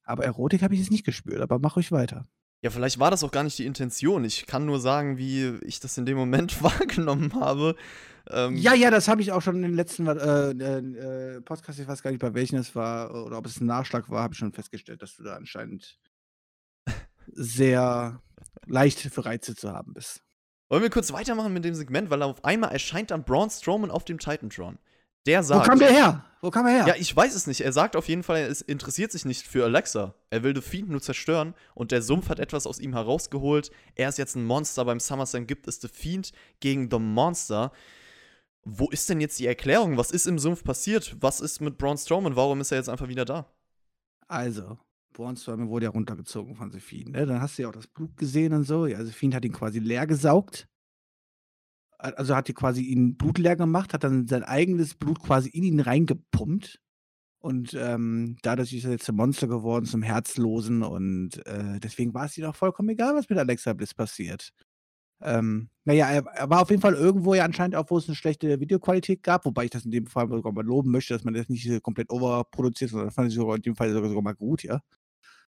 [0.04, 2.26] aber Erotik habe ich jetzt nicht gespürt, aber mach euch weiter.
[2.62, 4.24] Ja, vielleicht war das auch gar nicht die Intention.
[4.24, 7.76] Ich kann nur sagen, wie ich das in dem Moment wahrgenommen habe.
[8.30, 11.88] Ähm ja, ja, das habe ich auch schon in den letzten äh, äh, Podcast, ich
[11.88, 14.40] weiß gar nicht, bei welchen es war oder ob es ein Nachschlag war, habe ich
[14.40, 16.00] schon festgestellt, dass du da anscheinend
[17.34, 18.22] sehr
[18.66, 20.22] leicht für Reize zu haben bist.
[20.70, 24.04] Wollen wir kurz weitermachen mit dem Segment, weil auf einmal erscheint dann Braun Strowman auf
[24.04, 24.80] dem Titantron.
[25.26, 25.66] Der sagt.
[25.66, 26.26] Wo kam der her?
[26.42, 26.88] Wo kam er her?
[26.88, 27.62] Ja, ich weiß es nicht.
[27.62, 30.14] Er sagt auf jeden Fall, er interessiert sich nicht für Alexa.
[30.30, 33.72] Er will The Fiend nur zerstören und der Sumpf hat etwas aus ihm herausgeholt.
[33.96, 34.86] Er ist jetzt ein Monster.
[34.86, 37.72] Beim SummerSlam gibt es The Fiend gegen The Monster.
[38.64, 39.98] Wo ist denn jetzt die Erklärung?
[39.98, 41.16] Was ist im Sumpf passiert?
[41.20, 42.36] Was ist mit Braun Strowman?
[42.36, 43.52] Warum ist er jetzt einfach wieder da?
[44.28, 44.78] Also,
[45.16, 47.12] Bornstorm wurde ja runtergezogen von Sephine.
[47.12, 47.26] Ne?
[47.26, 48.86] Dann hast du ja auch das Blut gesehen und so.
[48.86, 50.68] Ja, Sephine hat ihn quasi leer gesaugt.
[51.98, 55.64] Also hat die quasi ihn Blut leer gemacht, hat dann sein eigenes Blut quasi in
[55.64, 56.80] ihn reingepumpt.
[57.40, 60.84] Und ähm, dadurch ist er jetzt zum Monster geworden, zum Herzlosen.
[60.84, 64.52] Und äh, deswegen war es ihr auch vollkommen egal, was mit Alexa Bliss passiert.
[65.22, 68.16] Ähm, naja, er, er, war auf jeden Fall irgendwo ja anscheinend auch, wo es eine
[68.16, 71.34] schlechte Videoqualität gab, wobei ich das in dem Fall sogar mal loben möchte, dass man
[71.34, 74.36] das nicht komplett overproduziert, sondern das fand ich sogar in dem Fall sogar, sogar mal
[74.36, 74.82] gut, ja.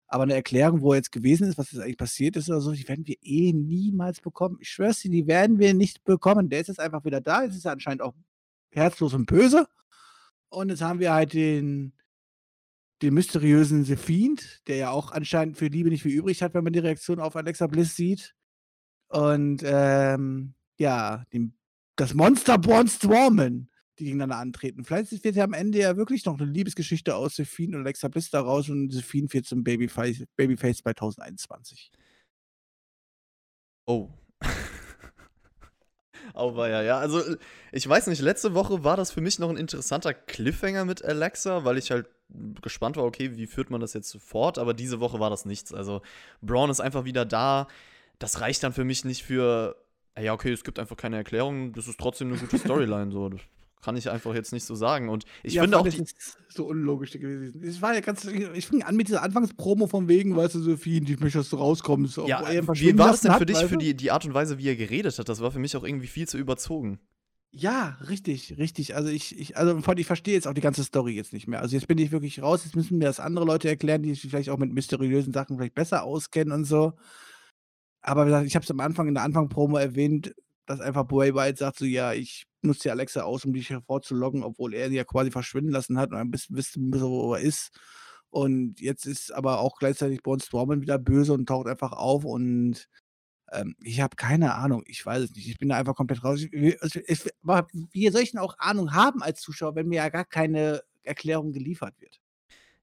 [0.08, 2.72] Aber eine Erklärung, wo er jetzt gewesen ist, was jetzt eigentlich passiert ist oder so,
[2.72, 4.58] die werden wir eh niemals bekommen.
[4.60, 6.48] Ich schwör's dir, die werden wir nicht bekommen.
[6.48, 7.42] Der ist jetzt einfach wieder da.
[7.42, 8.14] Jetzt ist er anscheinend auch
[8.70, 9.66] herzlos und böse.
[10.48, 11.92] Und jetzt haben wir halt den,
[13.02, 16.64] den mysteriösen The Fiend, der ja auch anscheinend für Liebe nicht viel übrig hat, wenn
[16.64, 18.34] man die Reaktion auf Alexa Bliss sieht.
[19.08, 21.56] Und ähm, ja, den,
[21.96, 24.84] das Monster Born Stormen, die gegeneinander antreten.
[24.84, 28.30] Vielleicht wird ja am Ende ja wirklich noch eine Liebesgeschichte aus Sephine und Alexa Bliss
[28.30, 31.90] daraus und Sephine wird zum Babyface, Babyface 2021.
[33.86, 34.10] Oh.
[36.34, 36.98] Aber ja, ja.
[36.98, 37.22] Also,
[37.72, 41.64] ich weiß nicht, letzte Woche war das für mich noch ein interessanter Cliffhanger mit Alexa,
[41.64, 42.08] weil ich halt
[42.60, 44.58] gespannt war, okay, wie führt man das jetzt fort?
[44.58, 45.72] Aber diese Woche war das nichts.
[45.72, 46.02] Also,
[46.42, 47.68] Braun ist einfach wieder da
[48.18, 49.76] das reicht dann für mich nicht für,
[50.18, 53.30] ja, okay, es gibt einfach keine Erklärung, das ist trotzdem eine gute Storyline, so.
[53.76, 55.08] Das kann ich einfach jetzt nicht so sagen.
[55.08, 55.86] Und ich ja, finde auch.
[55.86, 56.04] Die
[56.48, 57.62] so unlogisch gewesen.
[57.62, 58.24] Es war ja ganz.
[58.24, 61.56] Ich fing an mit dieser Anfangspromo von wegen, weißt du, Sophie, ich möchte, dass du
[61.56, 62.16] rauskommst.
[62.26, 62.42] Ja,
[62.74, 64.76] wie war das denn für hat, dich, für die, die Art und Weise, wie er
[64.76, 65.28] geredet hat?
[65.28, 67.00] Das war für mich auch irgendwie viel zu überzogen.
[67.58, 68.96] Ja, richtig, richtig.
[68.96, 71.60] Also ich, ich, also ich verstehe jetzt auch die ganze Story jetzt nicht mehr.
[71.60, 72.64] Also jetzt bin ich wirklich raus.
[72.64, 75.74] Jetzt müssen mir das andere Leute erklären, die sich vielleicht auch mit mysteriösen Sachen vielleicht
[75.74, 76.92] besser auskennen und so.
[78.02, 80.34] Aber wie gesagt, ich habe es am Anfang in der Anfang-Promo erwähnt,
[80.66, 84.42] dass einfach Bray Wyatt sagt so: „Ja, ich nutze die Alexa aus, um dich hervorzuloggen“,
[84.44, 87.70] obwohl er sie ja quasi verschwinden lassen hat und ein bisschen wissen wo er ist.
[88.30, 92.86] Und jetzt ist aber auch gleichzeitig Braun Strowman wieder böse und taucht einfach auf und,
[93.52, 94.82] ähm, ich habe keine Ahnung.
[94.86, 95.48] Ich weiß es nicht.
[95.48, 96.40] Ich bin da einfach komplett raus.
[96.42, 97.00] Ich wie also,
[97.92, 101.52] wie soll ich denn auch Ahnung haben als Zuschauer, wenn mir ja gar keine Erklärung
[101.52, 102.18] geliefert wird?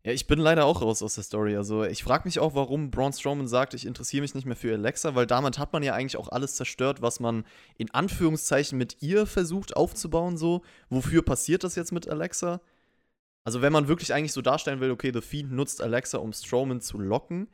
[0.06, 1.56] Ja, ich bin leider auch raus aus der Story.
[1.56, 4.74] Also ich frage mich auch, warum Braun Strowman sagt, ich interessiere mich nicht mehr für
[4.74, 7.46] Alexa, weil damit hat man ja eigentlich auch alles zerstört, was man
[7.78, 10.36] in Anführungszeichen mit ihr versucht aufzubauen.
[10.36, 12.60] So, wofür passiert das jetzt mit Alexa?
[13.46, 16.82] Also wenn man wirklich eigentlich so darstellen will, okay, The Fiend nutzt Alexa, um Strowman
[16.82, 17.48] zu locken,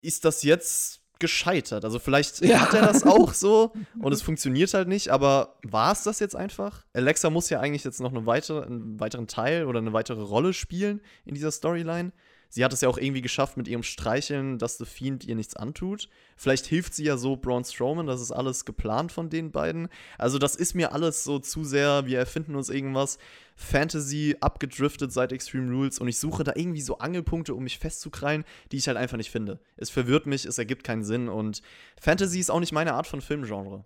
[0.00, 1.84] ist das jetzt gescheitert.
[1.84, 2.60] Also vielleicht ja.
[2.60, 6.36] hat er das auch so und es funktioniert halt nicht, aber war es das jetzt
[6.36, 6.84] einfach?
[6.92, 10.52] Alexa muss ja eigentlich jetzt noch eine weitere, einen weiteren Teil oder eine weitere Rolle
[10.52, 12.12] spielen in dieser Storyline.
[12.48, 15.54] Sie hat es ja auch irgendwie geschafft mit ihrem Streicheln, dass The Fiend ihr nichts
[15.54, 16.08] antut.
[16.36, 19.88] Vielleicht hilft sie ja so Braun Strowman, das ist alles geplant von den beiden.
[20.16, 23.18] Also das ist mir alles so zu sehr, wir erfinden uns irgendwas.
[23.54, 28.44] Fantasy abgedriftet seit Extreme Rules und ich suche da irgendwie so Angelpunkte, um mich festzukrallen,
[28.72, 29.60] die ich halt einfach nicht finde.
[29.76, 31.62] Es verwirrt mich, es ergibt keinen Sinn und
[32.00, 33.84] Fantasy ist auch nicht meine Art von Filmgenre.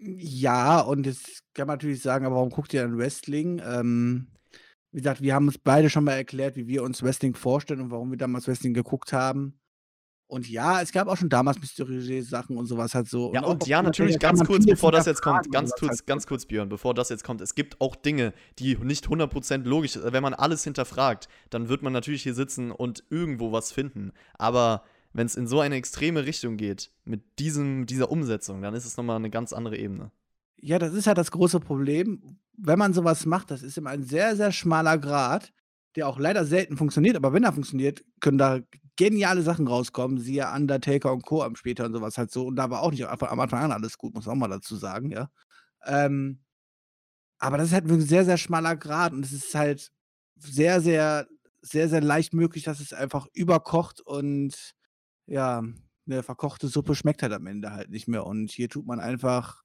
[0.00, 3.62] Ja, und jetzt kann man natürlich sagen, aber warum guckt ihr dann Wrestling?
[3.64, 4.26] Ähm,
[4.96, 7.90] wie gesagt, wir haben uns beide schon mal erklärt, wie wir uns Wrestling vorstellen und
[7.90, 9.60] warum wir damals Wrestling geguckt haben.
[10.26, 13.30] Und ja, es gab auch schon damals mysteriöse Sachen und sowas halt so.
[13.34, 16.26] Ja, und, und ja, natürlich ganz kurz, bevor das jetzt kommt, ganz kurz, halt ganz
[16.26, 17.42] kurz, Björn, bevor das jetzt kommt.
[17.42, 20.10] Es gibt auch Dinge, die nicht 100% logisch sind.
[20.10, 24.12] Wenn man alles hinterfragt, dann wird man natürlich hier sitzen und irgendwo was finden.
[24.38, 24.82] Aber
[25.12, 28.96] wenn es in so eine extreme Richtung geht, mit diesem, dieser Umsetzung, dann ist es
[28.96, 30.10] nochmal eine ganz andere Ebene.
[30.58, 32.38] Ja, das ist halt das große Problem.
[32.56, 35.52] Wenn man sowas macht, das ist immer ein sehr, sehr schmaler Grad,
[35.96, 38.60] der auch leider selten funktioniert, aber wenn er funktioniert, können da
[38.96, 41.42] geniale Sachen rauskommen, siehe Undertaker und Co.
[41.42, 42.46] am später und sowas halt so.
[42.46, 44.76] Und da war auch nicht am Anfang an alles gut, muss man auch mal dazu
[44.76, 45.28] sagen, ja.
[45.86, 46.40] Ähm,
[47.38, 49.90] aber das ist halt ein sehr, sehr schmaler Grad und es ist halt
[50.38, 51.26] sehr, sehr,
[51.62, 54.74] sehr, sehr leicht möglich, dass es einfach überkocht und
[55.26, 55.62] ja,
[56.06, 58.26] eine verkochte Suppe schmeckt halt am Ende halt nicht mehr.
[58.26, 59.62] Und hier tut man einfach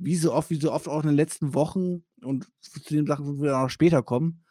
[0.00, 3.26] wie so oft, wie so oft auch in den letzten Wochen und zu den Sachen,
[3.26, 4.44] wo wir noch später kommen,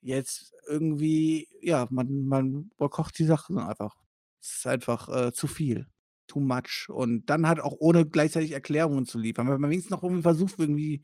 [0.00, 3.96] jetzt irgendwie, ja, man, man kocht die Sachen einfach.
[4.42, 5.86] Es ist einfach äh, zu viel.
[6.26, 6.88] Too much.
[6.88, 9.48] Und dann halt auch ohne gleichzeitig Erklärungen zu liefern.
[9.48, 11.02] Wenn man wenigstens noch irgendwie versucht, irgendwie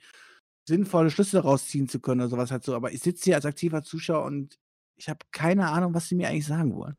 [0.66, 2.74] sinnvolle Schlüsse rausziehen zu können oder sowas halt so.
[2.74, 4.58] Aber ich sitze hier als aktiver Zuschauer und
[4.96, 6.96] ich habe keine Ahnung, was sie mir eigentlich sagen wollen.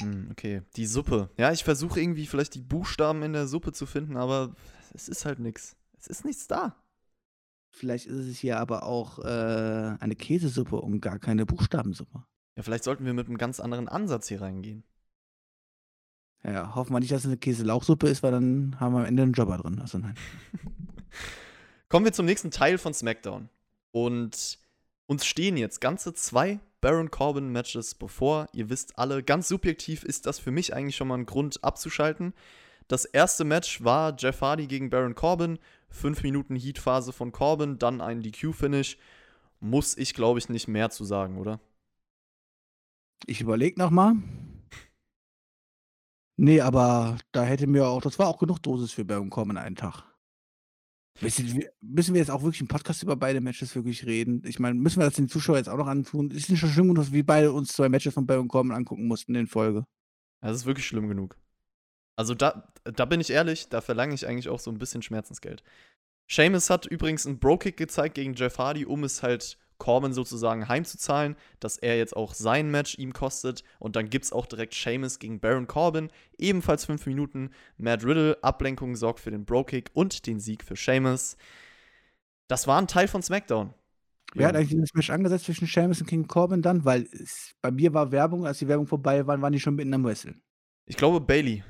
[0.00, 1.30] Hm, okay, die Suppe.
[1.36, 4.54] Ja, ich versuche irgendwie vielleicht die Buchstaben in der Suppe zu finden, aber
[4.94, 5.76] es ist halt nichts.
[5.98, 6.76] Es ist nichts da.
[7.70, 12.24] Vielleicht ist es hier aber auch äh, eine Käsesuppe und gar keine Buchstabensuppe.
[12.56, 14.84] Ja, vielleicht sollten wir mit einem ganz anderen Ansatz hier reingehen.
[16.44, 19.22] Ja, hoffen wir nicht, dass es eine Käselauchsuppe ist, weil dann haben wir am Ende
[19.22, 19.78] einen Jobber drin.
[19.78, 20.16] Also nein.
[21.88, 23.48] Kommen wir zum nächsten Teil von SmackDown.
[23.92, 24.58] Und
[25.06, 28.48] uns stehen jetzt ganze zwei Baron Corbin Matches bevor.
[28.52, 32.34] Ihr wisst alle, ganz subjektiv ist das für mich eigentlich schon mal ein Grund abzuschalten.
[32.92, 35.58] Das erste Match war Jeff Hardy gegen Baron Corbin.
[35.88, 38.98] Fünf Minuten Heat-Phase von Corbin, dann ein DQ-Finish.
[39.60, 41.58] Muss ich, glaube ich, nicht mehr zu sagen, oder?
[43.24, 44.16] Ich überlege nochmal.
[46.36, 49.76] Nee, aber da hätte mir auch das war auch genug Dosis für Baron Corbin einen
[49.76, 50.04] Tag.
[51.22, 54.42] Müssen wir müssen wir jetzt auch wirklich im Podcast über beide Matches wirklich reden?
[54.44, 56.30] Ich meine, müssen wir das den Zuschauern jetzt auch noch antun?
[56.30, 59.06] Ist nicht schon schlimm genug, dass wir beide uns zwei Matches von Baron Corbin angucken
[59.06, 59.86] mussten in Folge?
[60.42, 61.41] Das ist wirklich schlimm genug.
[62.22, 65.64] Also da, da bin ich ehrlich, da verlange ich eigentlich auch so ein bisschen Schmerzensgeld.
[66.30, 71.34] Seamus hat übrigens einen Bro-Kick gezeigt gegen Jeff Hardy, um es halt Corbin sozusagen heimzuzahlen,
[71.58, 73.64] dass er jetzt auch sein Match ihm kostet.
[73.80, 77.50] Und dann gibt es auch direkt Seamus gegen Baron Corbin, ebenfalls 5 Minuten.
[77.76, 81.36] Matt Riddle, Ablenkung sorgt für den Bro-Kick und den Sieg für Seamus.
[82.46, 83.74] Das war ein Teil von SmackDown.
[84.34, 86.84] Wer hat eigentlich das Match angesetzt zwischen Seamus und King Corbin dann?
[86.84, 89.92] Weil es, bei mir war Werbung, als die Werbung vorbei war, waren die schon mitten
[89.92, 90.40] am Wresteln.
[90.86, 91.64] Ich glaube Bailey.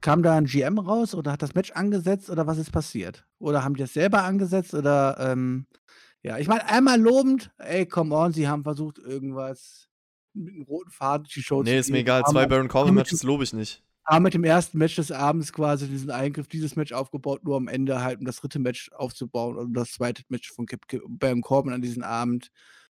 [0.00, 3.26] Kam da ein GM raus oder hat das Match angesetzt oder was ist passiert?
[3.38, 5.66] Oder haben die das selber angesetzt oder ähm,
[6.22, 9.88] ja, ich meine, einmal lobend, ey, come on, sie haben versucht, irgendwas
[10.34, 13.52] mit einem roten Faden die Show Nee, ist mir egal, zwei Baron Corbin-Matches lobe ich
[13.52, 13.82] nicht.
[14.04, 17.68] Haben mit dem ersten Match des Abends quasi diesen Eingriff, dieses Match aufgebaut, nur am
[17.68, 20.66] Ende halt, um das dritte Match aufzubauen und das zweite Match von
[21.08, 22.50] Baron Corbin an diesem Abend,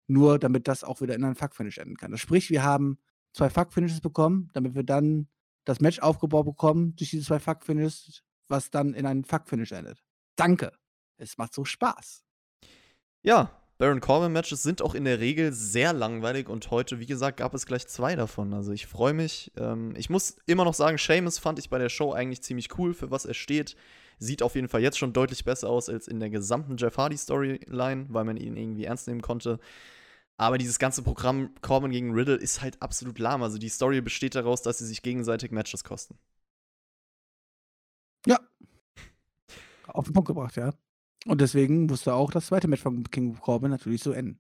[0.08, 2.12] nur damit das auch wieder in einen Fuck-Finish enden kann.
[2.12, 2.98] Das sprich, wir haben
[3.34, 5.28] zwei Fuck-Finishes bekommen, damit wir dann
[5.66, 10.04] das Match aufgebaut bekommen durch diese zwei Fuck-Finishes, was dann in einen Fuck-Finish endet.
[10.36, 10.72] Danke.
[11.18, 12.24] Es macht so Spaß.
[13.24, 17.54] Ja, Baron Corbin-Matches sind auch in der Regel sehr langweilig und heute, wie gesagt, gab
[17.56, 18.54] es gleich zwei davon.
[18.54, 19.52] Also ich freue mich.
[19.58, 22.94] Ähm, ich muss immer noch sagen, Seamus fand ich bei der Show eigentlich ziemlich cool,
[22.94, 23.76] für was er steht.
[24.20, 28.06] Sieht auf jeden Fall jetzt schon deutlich besser aus als in der gesamten Jeff Hardy-Storyline,
[28.10, 29.60] weil man ihn irgendwie ernst nehmen konnte.
[30.38, 33.44] Aber dieses ganze Programm Corbin gegen Riddle ist halt absolut lahm.
[33.44, 36.18] Also die Story besteht daraus, dass sie sich gegenseitig Matches kosten.
[38.26, 38.40] Ja.
[39.88, 40.74] Auf den Punkt gebracht, ja.
[41.26, 44.40] Und deswegen musste auch das zweite Match von King Corbin natürlich so enden.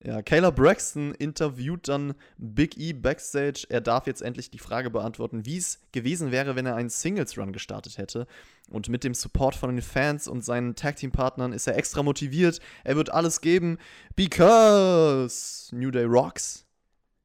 [0.00, 3.66] Ja, Kayla Braxton interviewt dann Big E backstage.
[3.68, 7.52] Er darf jetzt endlich die Frage beantworten, wie es gewesen wäre, wenn er einen Singles-Run
[7.52, 8.28] gestartet hätte.
[8.70, 12.60] Und mit dem Support von den Fans und seinen Tag-Team-Partnern ist er extra motiviert.
[12.84, 13.78] Er wird alles geben,
[14.14, 16.64] because New Day rocks.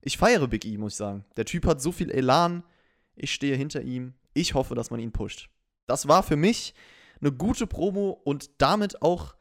[0.02, 1.26] Ich feiere Big E, muss ich sagen.
[1.38, 2.64] Der Typ hat so viel Elan.
[3.16, 4.16] Ich stehe hinter ihm.
[4.34, 5.50] Ich hoffe, dass man ihn pusht.
[5.86, 6.74] Das war für mich
[7.22, 9.36] eine gute Promo und damit auch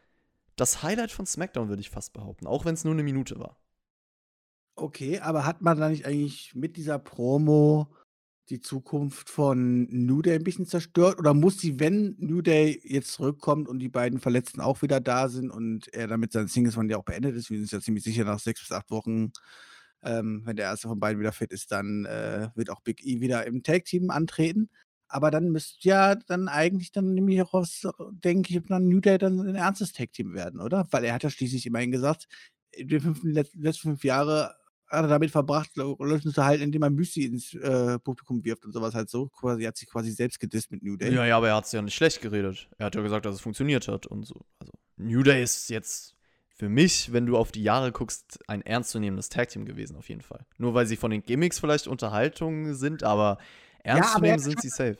[0.56, 3.58] das Highlight von SmackDown, würde ich fast behaupten, auch wenn es nur eine Minute war.
[4.74, 7.88] Okay, aber hat man da nicht eigentlich mit dieser Promo
[8.48, 11.18] die Zukunft von New Day ein bisschen zerstört?
[11.18, 15.28] Oder muss sie, wenn New Day jetzt zurückkommt und die beiden Verletzten auch wieder da
[15.28, 17.80] sind und er damit sein Singles Run ja auch beendet ist, wir sind uns ja
[17.80, 19.32] ziemlich sicher nach sechs bis acht Wochen,
[20.02, 23.20] ähm, wenn der erste von beiden wieder fit ist, dann äh, wird auch Big E
[23.20, 24.70] wieder im Tag-Team antreten.
[25.12, 29.18] Aber dann müsste ja dann eigentlich dann nämlich auch aus, denke ich, dann New Day
[29.18, 30.88] dann ein ernstes Tag-Team werden, oder?
[30.90, 32.28] Weil er hat ja schließlich immerhin gesagt,
[32.78, 34.54] den fünf, letzten fünf Jahre
[34.88, 38.72] hat er damit verbracht, Leute zu halten, indem er Müsli ins äh, Publikum wirft und
[38.72, 39.28] sowas halt so.
[39.28, 41.12] Quasi, hat sich quasi selbst gedisst mit New Day.
[41.12, 42.68] Ja, ja, aber er hat es ja nicht schlecht geredet.
[42.78, 44.46] Er hat ja gesagt, dass es funktioniert hat und so.
[44.58, 46.14] Also, New Day ist jetzt
[46.48, 50.46] für mich, wenn du auf die Jahre guckst, ein ernstzunehmendes Tag-Team gewesen, auf jeden Fall.
[50.58, 53.38] Nur weil sie von den Gimmicks vielleicht Unterhaltungen sind, aber
[53.82, 54.98] ernst ja, nehmen sind sie safe.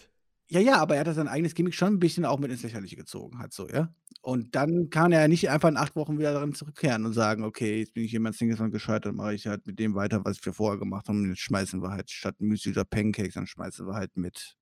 [0.52, 2.62] Ja, ja, aber er hat das sein eigenes Gimmick schon ein bisschen auch mit ins
[2.62, 3.94] Lächerliche gezogen, halt so, ja.
[4.20, 7.78] Und dann kann er nicht einfach in acht Wochen wieder daran zurückkehren und sagen, okay,
[7.78, 10.52] jetzt bin ich jemand Singles von gescheitert, mache ich halt mit dem weiter, was wir
[10.52, 11.22] vorher gemacht haben.
[11.22, 14.58] Und jetzt schmeißen wir halt statt Müsli oder Pancakes, dann schmeißen wir halt mit,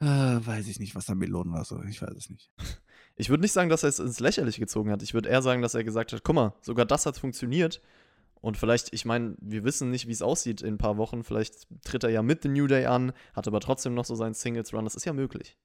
[0.00, 2.50] äh, weiß ich nicht, was da Melonen war, so, ich weiß es nicht.
[3.20, 5.02] Ich würde nicht sagen, dass er es ins Lächerliche gezogen hat.
[5.02, 7.82] Ich würde eher sagen, dass er gesagt hat, guck mal, sogar das hat funktioniert.
[8.48, 11.22] Und vielleicht, ich meine, wir wissen nicht, wie es aussieht in ein paar Wochen.
[11.22, 14.32] Vielleicht tritt er ja mit The New Day an, hat aber trotzdem noch so seinen
[14.32, 14.84] Singles-Run.
[14.84, 15.58] Das ist ja möglich.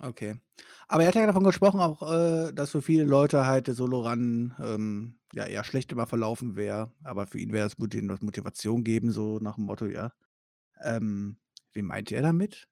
[0.00, 0.40] Okay.
[0.88, 4.54] Aber er hat ja davon gesprochen, auch, äh, dass für viele Leute halt der Solo-Run
[4.58, 6.90] ähm, ja eher schlecht immer verlaufen wäre.
[7.04, 10.14] Aber für ihn wäre es Mut Motivation geben, so nach dem Motto, ja.
[10.82, 11.36] Ähm,
[11.74, 12.66] wie meint er damit?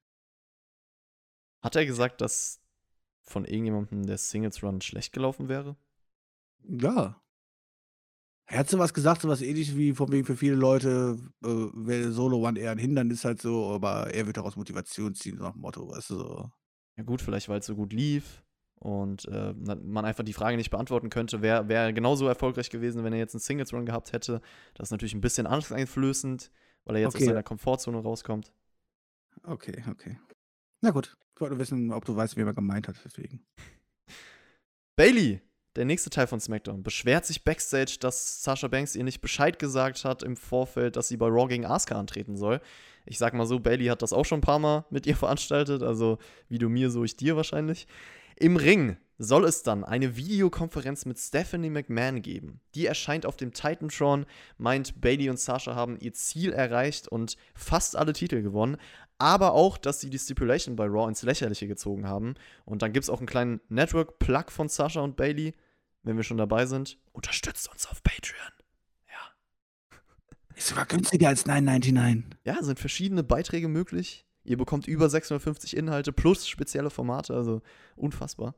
[1.60, 2.62] Hat er gesagt, dass
[3.20, 5.76] von irgendjemandem der Singles-Run schlecht gelaufen wäre?
[6.62, 7.20] Ja.
[8.50, 12.38] Er hat sowas gesagt, sowas ähnliches wie von wegen für viele Leute äh, wäre Solo
[12.38, 15.60] One eher ein Hindernis halt so, aber er wird daraus Motivation ziehen, so nach dem
[15.60, 16.50] Motto, weißt du so.
[16.96, 18.42] Ja gut, vielleicht weil es so gut lief
[18.80, 23.12] und äh, man einfach die Frage nicht beantworten könnte, wäre wär genauso erfolgreich gewesen, wenn
[23.12, 24.40] er jetzt einen Singles Run gehabt hätte.
[24.74, 26.50] Das ist natürlich ein bisschen angsteinflößend,
[26.86, 27.22] weil er jetzt okay.
[27.22, 28.52] aus seiner Komfortzone rauskommt.
[29.44, 30.18] Okay, okay.
[30.80, 33.46] Na gut, ich wollte wissen, ob du weißt, wie er gemeint hat, deswegen.
[34.96, 35.40] Bailey
[35.76, 40.04] der nächste Teil von SmackDown beschwert sich backstage, dass Sasha Banks ihr nicht Bescheid gesagt
[40.04, 42.60] hat im Vorfeld, dass sie bei Raw gegen Asuka antreten soll.
[43.06, 45.82] Ich sag mal so, Bailey hat das auch schon ein paar Mal mit ihr veranstaltet,
[45.82, 46.18] also
[46.48, 47.86] wie du mir, so ich dir wahrscheinlich.
[48.36, 52.60] Im Ring soll es dann eine Videokonferenz mit Stephanie McMahon geben.
[52.74, 54.24] Die erscheint auf dem Titantron,
[54.56, 58.78] meint Bailey und Sasha haben ihr Ziel erreicht und fast alle Titel gewonnen,
[59.18, 62.34] aber auch, dass sie die Stipulation bei Raw ins Lächerliche gezogen haben.
[62.64, 65.54] Und dann gibt es auch einen kleinen Network-Plug von Sasha und Bailey,
[66.02, 66.98] wenn wir schon dabei sind.
[67.12, 68.52] Unterstützt uns auf Patreon.
[69.10, 70.54] Ja.
[70.56, 72.22] Ist sogar günstiger als 9,99.
[72.44, 74.24] Ja, sind verschiedene Beiträge möglich.
[74.44, 77.60] Ihr bekommt über 650 Inhalte plus spezielle Formate, also
[77.96, 78.54] unfassbar.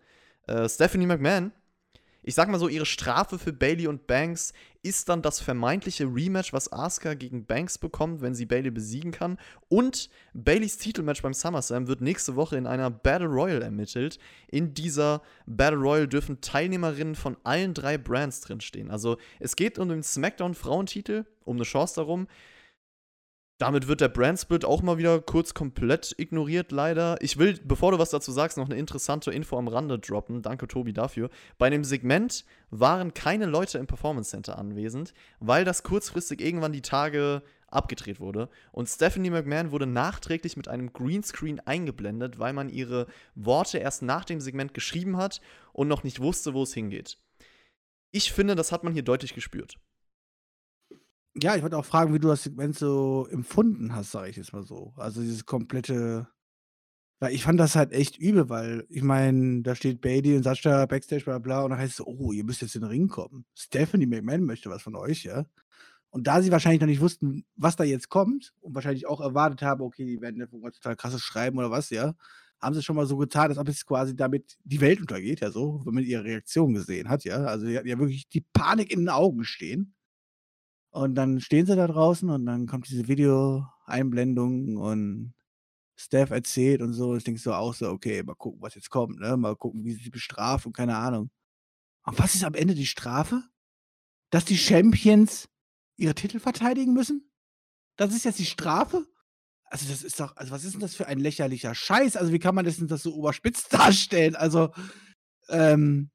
[0.47, 1.53] Äh, Stephanie McMahon,
[2.25, 6.53] ich sag mal so, ihre Strafe für Bailey und Banks ist dann das vermeintliche Rematch,
[6.53, 9.39] was Asuka gegen Banks bekommt, wenn sie Bailey besiegen kann.
[9.69, 14.19] Und Baileys Titelmatch beim SummerSlam wird nächste Woche in einer Battle Royal ermittelt.
[14.49, 18.91] In dieser Battle Royal dürfen Teilnehmerinnen von allen drei Brands drinstehen.
[18.91, 22.29] Also es geht um den SmackDown-Frauentitel, um eine Chance darum.
[23.63, 27.17] Damit wird der Brandsplit auch mal wieder kurz komplett ignoriert, leider.
[27.21, 30.43] Ich will, bevor du was dazu sagst, noch eine interessante Info am Rande droppen.
[30.43, 31.31] Danke, Tobi, dafür.
[31.59, 36.83] Bei dem Segment waren keine Leute im Performance Center anwesend, weil das kurzfristig irgendwann die
[36.83, 38.49] Tage abgedreht wurde.
[38.73, 43.07] Und Stephanie McMahon wurde nachträglich mit einem Greenscreen eingeblendet, weil man ihre
[43.37, 45.41] Worte erst nach dem Segment geschrieben hat
[45.73, 47.17] und noch nicht wusste, wo es hingeht.
[48.11, 49.79] Ich finde, das hat man hier deutlich gespürt.
[51.35, 54.53] Ja, ich wollte auch fragen, wie du das Segment so empfunden hast, sage ich jetzt
[54.53, 54.93] mal so.
[54.97, 56.29] Also dieses komplette
[57.23, 60.87] weil ich fand das halt echt übel, weil ich meine, da steht Bailey und Sascha
[60.87, 63.45] Backstage, bla bla, und dann heißt es oh, ihr müsst jetzt in den Ring kommen.
[63.55, 65.45] Stephanie McMahon möchte was von euch, ja.
[66.11, 69.63] Und da sie wahrscheinlich noch nicht wussten, was da jetzt kommt und wahrscheinlich auch erwartet
[69.63, 72.15] haben, okay, die werden jetzt total krasses schreiben oder was, ja,
[72.61, 75.53] haben sie schon mal so getan, als ob es quasi damit die Welt untergeht, ja
[75.53, 77.45] so, wenn man ihre Reaktion gesehen hat, ja.
[77.45, 79.95] Also die hatten ja wirklich die Panik in den Augen stehen.
[80.93, 85.35] Und dann stehen sie da draußen und dann kommt diese Videoeinblendung und
[85.97, 87.17] Steph erzählt und so.
[87.17, 89.39] Ich denke so auch so, okay, mal gucken, was jetzt kommt, ne?
[89.39, 91.31] Mal gucken, wie sie bestraft und keine Ahnung.
[92.05, 93.43] Und was ist am Ende die Strafe?
[94.31, 95.49] Dass die Champions
[95.97, 97.31] ihre Titel verteidigen müssen?
[97.97, 99.07] Das ist jetzt die Strafe?
[99.65, 102.17] Also, das ist doch, also was ist denn das für ein lächerlicher Scheiß?
[102.17, 104.37] Also, wie kann man das denn das so überspitzt darstellen?
[104.37, 104.75] Also,
[105.49, 106.11] ähm,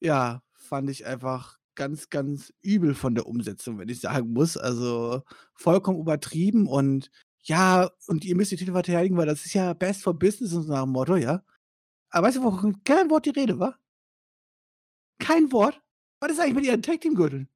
[0.00, 4.56] ja, fand ich einfach ganz, ganz übel von der Umsetzung, wenn ich sagen muss.
[4.56, 5.22] Also
[5.54, 7.10] vollkommen übertrieben und
[7.42, 10.68] ja, und ihr müsst die Titel verteidigen, weil das ist ja best for business und
[10.68, 11.44] nach dem Motto, ja.
[12.10, 13.78] Aber weißt du, wo kein Wort die Rede war?
[15.18, 15.80] Kein Wort?
[16.20, 17.48] Was ist eigentlich mit ihren Tag Team Gürteln?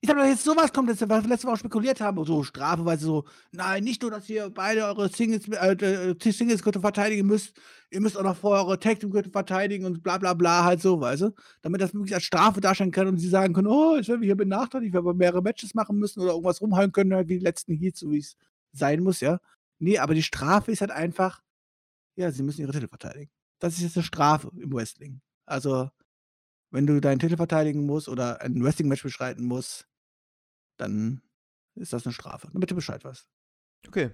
[0.00, 3.06] Ich habe jetzt sowas kommt, was wir letzte Woche spekuliert haben, so Strafe, weil sie
[3.06, 7.58] so, nein, nicht nur, dass ihr beide eure Singles, äh, äh Singles verteidigen müsst,
[7.90, 10.82] ihr müsst auch noch vorher eure Tag Team Gürtel verteidigen und bla bla bla, halt
[10.82, 11.34] so, weißt du?
[11.62, 14.36] Damit das wirklich als Strafe darstellen kann und sie sagen können, oh, werden wir hier
[14.36, 17.74] benachteiligt, weil wir mehrere Matches machen müssen oder irgendwas rumhalten können, halt wie die letzten
[17.74, 18.36] Heats, so wie es
[18.72, 19.40] sein muss, ja.
[19.78, 21.42] Nee, aber die Strafe ist halt einfach,
[22.16, 23.30] ja, sie müssen ihre Titel verteidigen.
[23.58, 25.20] Das ist jetzt eine Strafe im Wrestling.
[25.46, 25.90] Also,
[26.76, 29.88] wenn du deinen Titel verteidigen musst oder ein Wrestling-Match beschreiten musst,
[30.76, 31.22] dann
[31.74, 32.50] ist das eine Strafe.
[32.52, 33.26] Damit du Bescheid weißt.
[33.88, 34.10] Okay.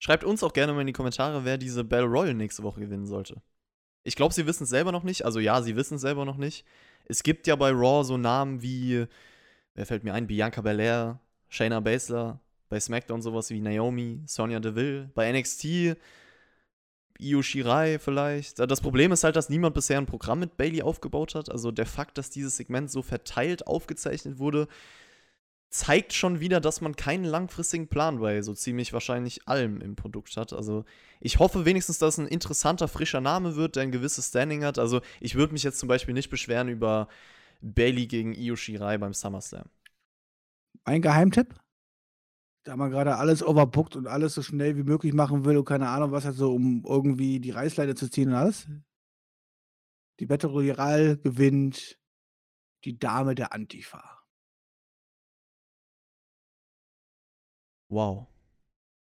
[0.00, 3.06] Schreibt uns auch gerne mal in die Kommentare, wer diese Battle Royale nächste Woche gewinnen
[3.06, 3.40] sollte.
[4.02, 5.24] Ich glaube, sie wissen es selber noch nicht.
[5.24, 6.66] Also ja, sie wissen es selber noch nicht.
[7.04, 9.06] Es gibt ja bei Raw so Namen wie,
[9.74, 15.08] wer fällt mir ein, Bianca Belair, Shayna Baszler, bei SmackDown sowas wie Naomi, Sonja Deville,
[15.14, 15.96] bei NXT
[17.20, 18.58] Io Shirai vielleicht.
[18.58, 21.50] Das Problem ist halt, dass niemand bisher ein Programm mit Bailey aufgebaut hat.
[21.50, 24.68] Also der Fakt, dass dieses Segment so verteilt aufgezeichnet wurde,
[25.70, 30.36] zeigt schon wieder, dass man keinen langfristigen Plan bei so ziemlich wahrscheinlich allem im Produkt
[30.36, 30.52] hat.
[30.52, 30.84] Also
[31.20, 34.78] ich hoffe wenigstens, dass ein interessanter, frischer Name wird, der ein gewisses Standing hat.
[34.78, 37.08] Also ich würde mich jetzt zum Beispiel nicht beschweren über
[37.60, 39.68] Bailey gegen Io Shirai beim SummerSlam.
[40.84, 41.54] Ein Geheimtipp?
[42.66, 45.88] Da man gerade alles overbookt und alles so schnell wie möglich machen will und keine
[45.88, 48.66] Ahnung was, also um irgendwie die Reißleine zu ziehen und alles.
[50.18, 51.96] Die Battle Royale gewinnt
[52.84, 54.20] die Dame der Antifa.
[57.88, 58.26] Wow.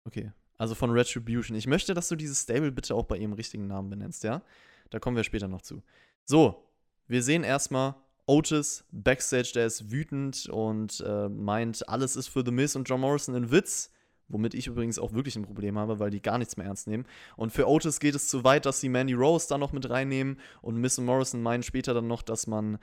[0.05, 0.31] Okay.
[0.57, 1.55] Also von Retribution.
[1.55, 4.41] Ich möchte, dass du dieses Stable bitte auch bei ihrem richtigen Namen benennst, ja?
[4.89, 5.83] Da kommen wir später noch zu.
[6.25, 6.67] So,
[7.07, 7.93] wir sehen erstmal
[8.31, 13.01] Otis backstage, der ist wütend und äh, meint, alles ist für The Miz und John
[13.01, 13.91] Morrison ein Witz.
[14.29, 17.05] Womit ich übrigens auch wirklich ein Problem habe, weil die gar nichts mehr ernst nehmen.
[17.35, 20.39] Und für Otis geht es zu weit, dass sie Mandy Rose da noch mit reinnehmen.
[20.61, 22.79] Und Miss und Morrison meinen später dann noch, dass man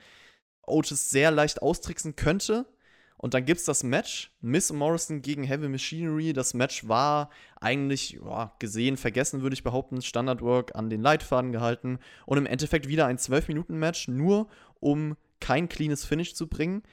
[0.67, 2.67] Otis sehr leicht austricksen könnte.
[3.17, 6.31] Und dann gibt es das Match, Miss Morrison gegen Heavy Machinery.
[6.31, 10.03] Das Match war eigentlich ja, gesehen, vergessen, würde ich behaupten.
[10.03, 11.97] Standardwork an den Leitfaden gehalten.
[12.27, 14.47] Und im Endeffekt wieder ein 12-Minuten-Match, nur
[14.79, 16.83] um kein cleanes Finish zu bringen.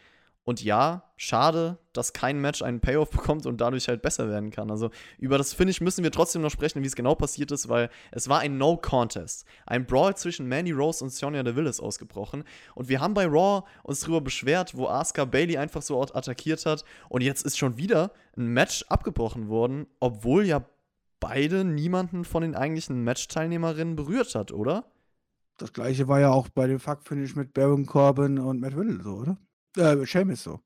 [0.46, 4.70] Und ja, schade, dass kein Match einen Payoff bekommt und dadurch halt besser werden kann.
[4.70, 7.90] Also über das Finish müssen wir trotzdem noch sprechen, wie es genau passiert ist, weil
[8.12, 9.44] es war ein No-Contest.
[9.66, 12.44] Ein Brawl zwischen Mandy Rose und Sonya Deville ist ausgebrochen.
[12.76, 16.84] Und wir haben bei Raw uns darüber beschwert, wo Asuka Bailey einfach so attackiert hat.
[17.08, 20.64] Und jetzt ist schon wieder ein Match abgebrochen worden, obwohl ja
[21.18, 24.84] beide niemanden von den eigentlichen Match-Teilnehmerinnen berührt hat, oder?
[25.58, 29.14] Das gleiche war ja auch bei dem Fuck-Finish mit Baron Corbin und Matt Riddle so,
[29.16, 29.38] oder?
[29.76, 30.60] Äh, Seamus so.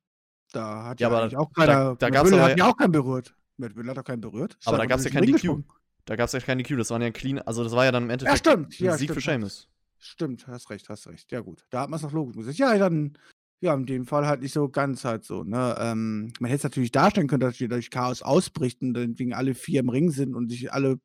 [0.52, 2.66] Da hat ja, Ja, aber auch da- keiner da Matt gab's Riddle aber- hat ja
[2.66, 3.34] auch keinen berührt.
[3.56, 4.58] Matt Riddle hat auch keinen berührt.
[4.64, 5.42] Aber da einfach gab's ja durch den kein Ring DQ.
[5.42, 5.64] gesprungen.
[6.06, 8.04] Da gab es ja keine DQ, das waren ja clean, also das war ja dann
[8.04, 8.80] im Endeffekt Ja, stimmt.
[8.80, 9.22] ein Ja, Sieg stimmt.
[9.22, 9.68] für Seamus.
[9.98, 11.30] Stimmt, hast recht, hast recht.
[11.30, 11.64] Ja, gut.
[11.70, 12.56] Da hat man es noch logisch gesagt.
[12.58, 13.12] Ja, dann,
[13.60, 15.76] ja, in dem Fall halt nicht so ganz halt so, ne?
[15.78, 19.54] Ähm, man hätte es natürlich darstellen können, dass hier durch Chaos ausbricht und deswegen alle
[19.54, 20.98] vier im Ring sind und sich alle,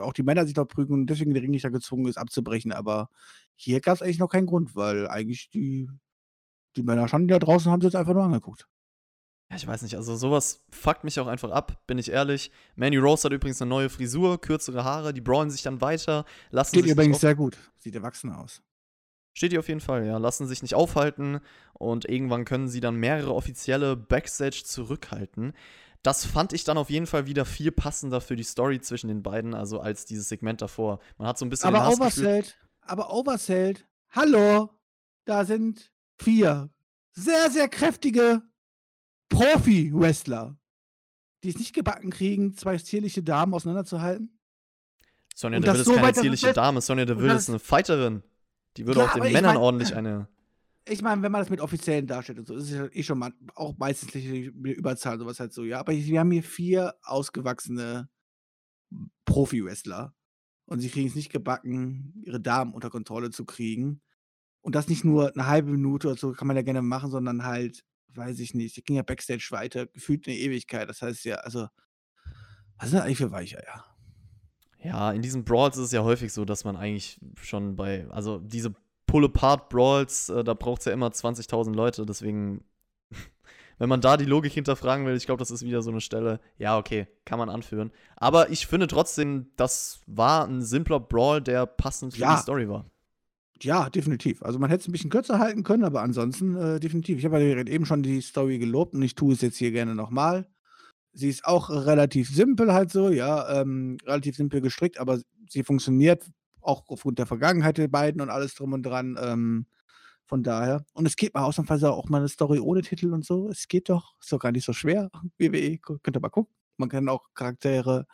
[0.00, 2.72] auch die Männer sich da prügeln und deswegen der Ring nicht da gezwungen ist, abzubrechen.
[2.72, 3.10] Aber
[3.54, 5.88] hier gab es eigentlich noch keinen Grund, weil eigentlich die,
[6.76, 8.66] die Männer standen ja draußen und haben sie jetzt einfach nur angeguckt.
[9.48, 12.50] Ja, ich weiß nicht, also sowas fuckt mich auch einfach ab, bin ich ehrlich.
[12.74, 16.74] Mandy Rose hat übrigens eine neue Frisur, kürzere Haare, die brawlen sich dann weiter, lassen
[16.74, 17.56] Geht sich übrigens sehr gut.
[17.78, 18.62] Sieht erwachsen aus.
[19.32, 21.40] Steht ihr auf jeden Fall, ja, lassen sich nicht aufhalten
[21.72, 25.52] und irgendwann können sie dann mehrere offizielle Backstage zurückhalten.
[26.02, 29.22] Das fand ich dann auf jeden Fall wieder viel passender für die Story zwischen den
[29.22, 30.98] beiden, also als dieses Segment davor.
[31.18, 31.94] Man hat so ein bisschen den Aber.
[31.94, 34.70] Oversold, aber Oversold, hallo,
[35.26, 36.70] da sind vier
[37.12, 38.42] sehr, sehr kräftige
[39.28, 40.56] Profi-Wrestler,
[41.44, 44.38] die es nicht gebacken kriegen, zwei zierliche Damen auseinanderzuhalten.
[45.34, 48.22] Sonja Deville ist so keine zierliche Dame, Sonja Deville ist eine Fighterin.
[48.76, 50.28] Die würde Ja, auch den Männern mein- ordentlich eine.
[50.88, 53.18] Ich meine, wenn man das mit Offiziellen darstellt und so, ist es ja eh schon
[53.18, 55.78] mal auch meistens nicht die Überzahl, sowas halt so, ja.
[55.78, 58.08] Aber wir haben hier vier ausgewachsene
[59.24, 60.14] Profi-Wrestler
[60.64, 64.00] und sie kriegen es nicht gebacken, ihre Damen unter Kontrolle zu kriegen.
[64.62, 67.44] Und das nicht nur eine halbe Minute oder so, kann man ja gerne machen, sondern
[67.44, 70.88] halt, weiß ich nicht, die ging ja Backstage weiter, gefühlt eine Ewigkeit.
[70.88, 71.68] Das heißt ja, also,
[72.78, 73.62] was sind das eigentlich für Weicheier?
[73.66, 73.89] Ja,
[74.82, 78.74] in diesen Brawls ist es ja häufig so, dass man eigentlich schon bei, also diese
[79.06, 82.64] Pull-Apart-Brawls, äh, da braucht es ja immer 20.000 Leute, deswegen,
[83.78, 86.40] wenn man da die Logik hinterfragen will, ich glaube, das ist wieder so eine Stelle,
[86.58, 87.90] ja, okay, kann man anführen.
[88.16, 92.36] Aber ich finde trotzdem, das war ein simpler Brawl, der passend für Ja.
[92.36, 92.86] die Story war.
[93.62, 94.42] Ja, definitiv.
[94.42, 97.18] Also man hätte es ein bisschen kürzer halten können, aber ansonsten äh, definitiv.
[97.18, 99.94] Ich habe ja eben schon die Story gelobt und ich tue es jetzt hier gerne
[99.94, 100.46] nochmal.
[101.12, 106.24] Sie ist auch relativ simpel halt so, ja, ähm, relativ simpel gestrickt, aber sie funktioniert
[106.60, 109.18] auch aufgrund der Vergangenheit der beiden und alles drum und dran.
[109.20, 109.66] Ähm,
[110.30, 110.86] von daher.
[110.92, 113.48] Und es geht mal ausnahmsweise auch mal eine Story ohne Titel und so.
[113.48, 115.10] Es geht doch, ist doch gar nicht so schwer.
[115.38, 116.54] WWE, könnt ihr mal gucken.
[116.76, 118.06] Man kann auch Charaktere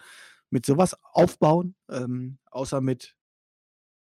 [0.49, 3.15] mit sowas aufbauen, ähm, außer mit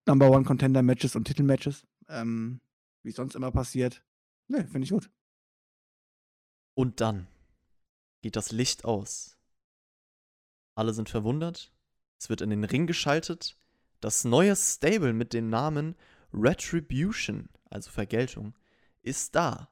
[0.08, 2.62] Number One Contender Matches und Titelmatches, ähm,
[3.04, 4.02] wie sonst immer passiert.
[4.48, 5.12] Ne, finde ich gut.
[6.74, 7.28] Und dann
[8.22, 9.38] geht das Licht aus.
[10.76, 11.72] Alle sind verwundert.
[12.18, 13.58] Es wird in den Ring geschaltet.
[14.02, 15.96] Das neue Stable mit dem Namen
[16.34, 18.56] Retribution, also Vergeltung,
[19.02, 19.70] ist da.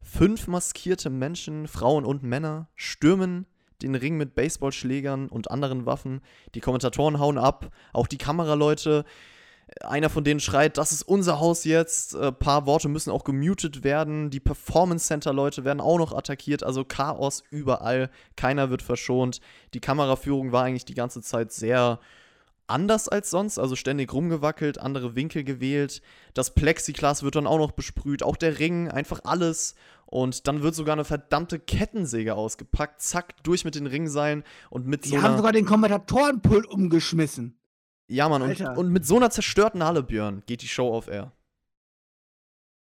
[0.00, 3.46] Fünf maskierte Menschen, Frauen und Männer, stürmen
[3.82, 6.22] den Ring mit Baseballschlägern und anderen Waffen.
[6.54, 9.04] Die Kommentatoren hauen ab, auch die Kameraleute.
[9.80, 12.14] Einer von denen schreit, das ist unser Haus jetzt.
[12.14, 14.30] Ein paar Worte müssen auch gemutet werden.
[14.30, 16.62] Die Performance Center Leute werden auch noch attackiert.
[16.62, 18.10] Also Chaos überall.
[18.36, 19.40] Keiner wird verschont.
[19.74, 21.98] Die Kameraführung war eigentlich die ganze Zeit sehr
[22.68, 23.58] anders als sonst.
[23.58, 26.00] Also ständig rumgewackelt, andere Winkel gewählt.
[26.32, 28.22] Das Plexiglas wird dann auch noch besprüht.
[28.22, 29.74] Auch der Ring, einfach alles.
[30.06, 33.02] Und dann wird sogar eine verdammte Kettensäge ausgepackt.
[33.02, 35.36] Zack, durch mit den Ringseilen und mit Die so haben einer.
[35.38, 37.58] sogar den Kommentatorenpult umgeschmissen.
[38.08, 41.32] Ja, Mann, und, und mit so einer zerstörten Halle, Björn, geht die Show auf Air.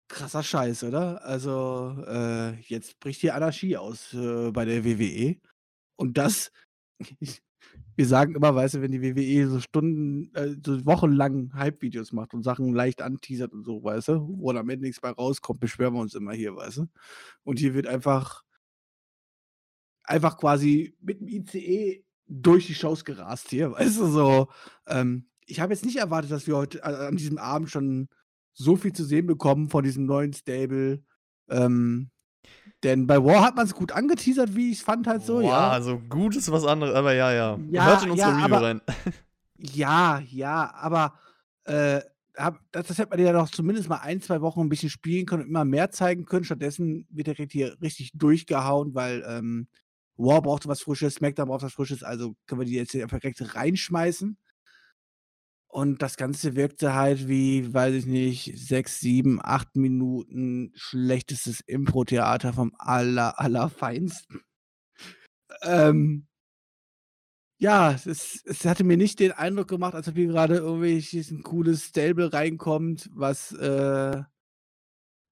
[0.08, 1.24] Krasser Scheiß, oder?
[1.24, 5.36] Also, äh, jetzt bricht hier Anarchie aus äh, bei der WWE.
[5.96, 6.50] Und das,
[7.96, 12.32] wir sagen immer, weißt du, wenn die WWE so Stunden, äh, so wochenlang Hype-Videos macht
[12.34, 15.60] und Sachen leicht anteasert und so, weißt du, wo dann am Ende nichts bei rauskommt,
[15.60, 16.86] beschweren wir uns immer hier, weißt du.
[17.44, 18.44] Und hier wird einfach,
[20.04, 22.04] einfach quasi mit dem ICE
[22.40, 24.48] durch die Shows gerast hier, weißt du, so.
[24.86, 28.08] Ähm, ich habe jetzt nicht erwartet, dass wir heute äh, an diesem Abend schon
[28.54, 31.02] so viel zu sehen bekommen von diesem neuen Stable.
[31.50, 32.10] Ähm,
[32.82, 35.44] denn bei War hat man es gut angeteasert, wie ich es fand, halt so, Wow,
[35.44, 35.70] ja.
[35.70, 37.58] also gut ist was anderes, aber ja, ja.
[37.70, 38.80] Ja, Hört in unsere ja, Review aber- rein.
[39.64, 41.14] Ja, ja, aber
[41.64, 42.00] äh,
[42.36, 45.24] hab, das, das hätte man ja noch zumindest mal ein, zwei Wochen ein bisschen spielen
[45.24, 46.44] können und immer mehr zeigen können.
[46.44, 49.68] Stattdessen wird er hier richtig durchgehauen, weil ähm,
[50.18, 53.18] War braucht was Frisches, SmackDown braucht was Frisches, also können wir die jetzt hier einfach
[53.20, 54.36] direkt reinschmeißen.
[55.70, 62.52] Und das Ganze wirkte halt wie, weiß ich nicht, 6, 7, 8 Minuten schlechtestes Impro-Theater
[62.52, 64.42] vom aller allerfeinsten.
[65.62, 66.26] Ähm
[67.60, 68.06] ja, es
[68.44, 71.00] es hatte mir nicht den Eindruck gemacht, als ob hier grade irgendwie
[71.30, 74.22] 'n cooles Stable reinkommt, was, äh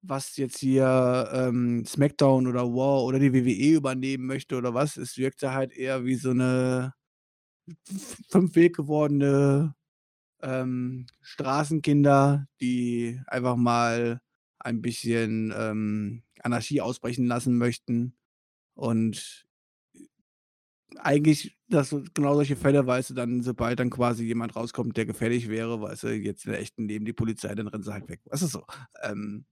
[0.03, 4.97] was jetzt hier, ähm, SmackDown oder Raw oder die WWE übernehmen möchte oder was.
[4.97, 6.93] Es wirkte halt eher wie so 'ne
[7.89, 9.75] f fünf wild gewordene,
[10.43, 14.21] ähm, Straßenkinder, die einfach mal
[14.59, 18.15] ein bisschen, ähm, Anarchie ausbrechen lassen möchten.
[18.75, 19.45] Und
[20.97, 25.47] eigentlich, dass genau solche Fälle, weißt du, dann sobald dann quasi jemand rauskommt, der gefährlich
[25.49, 28.19] wäre, weißt du, jetzt im echten Leben die Polizei, dann rennen sie halt weg.
[28.25, 28.65] Weißt du so?
[29.03, 29.45] Ähm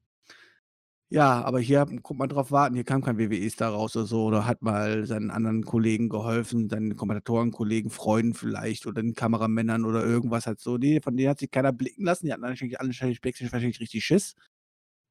[1.12, 2.76] ja, aber hier konnte man drauf warten.
[2.76, 6.95] Hier kam kein WWE-Star raus oder so oder hat mal seinen anderen Kollegen geholfen, seinen
[6.95, 10.78] Kommentatorenkollegen, Freunden vielleicht oder den Kameramännern oder irgendwas halt so.
[10.78, 12.28] Ne, von denen hat sich keiner blicken lassen.
[12.28, 14.36] Die hatten wahrscheinlich alle wahrscheinlich richtig Schiss.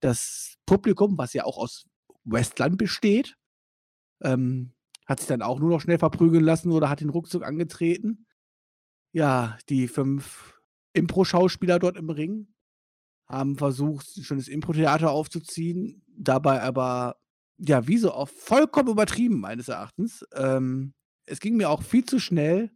[0.01, 1.87] Das Publikum, was ja auch aus
[2.25, 3.37] Westland besteht,
[4.23, 4.73] ähm,
[5.07, 8.27] hat sich dann auch nur noch schnell verprügeln lassen oder hat den ruckzuck angetreten.
[9.13, 10.61] Ja, die 5
[10.93, 12.49] Impro-Schauspieler dort im Ring
[13.29, 17.17] haben versucht, 'n schönes Impro-Theater aufzuziehen, dabei aber,
[17.59, 20.25] ja, wie so oft vollkommen übertrieben meines Erachtens.
[20.35, 20.95] Ähm,
[21.27, 22.71] es ging mir auch viel zu schnell.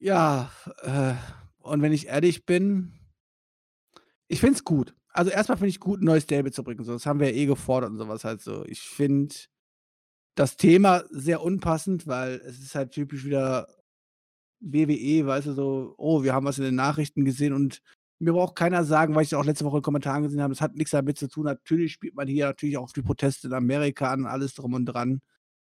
[0.00, 0.50] Ja,
[0.82, 1.14] äh,
[1.60, 2.92] und wenn ich ehrlich bin
[4.30, 4.94] ich finde es gut.
[5.12, 6.92] Also, erst mal finde ich gut, 'n neues Stable zu bringen, so.
[6.92, 8.64] Das haben wir ja eh gefordert und so was halt so.
[8.66, 9.34] Ich finde
[10.36, 13.68] das Thema sehr unpassend, weil es ist halt typisch wieder
[14.60, 17.82] WWE, weißt du, so: „Oh, wir haben was in den Nachrichten gesehen“ und
[18.18, 20.74] mir braucht keiner sagen, weil ich auch letzte Woche in Kommentaren gesehen habe, das hat
[20.76, 21.44] nix damit zu tun.
[21.44, 25.20] Natürlich spielt man hier natürlich auch die Proteste in Amerika an, alles drum und dran.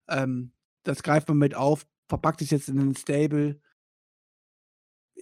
[0.08, 0.52] Ähm,
[0.84, 3.60] das greift man mit auf, verpackt es jetzt in 'nen Stable.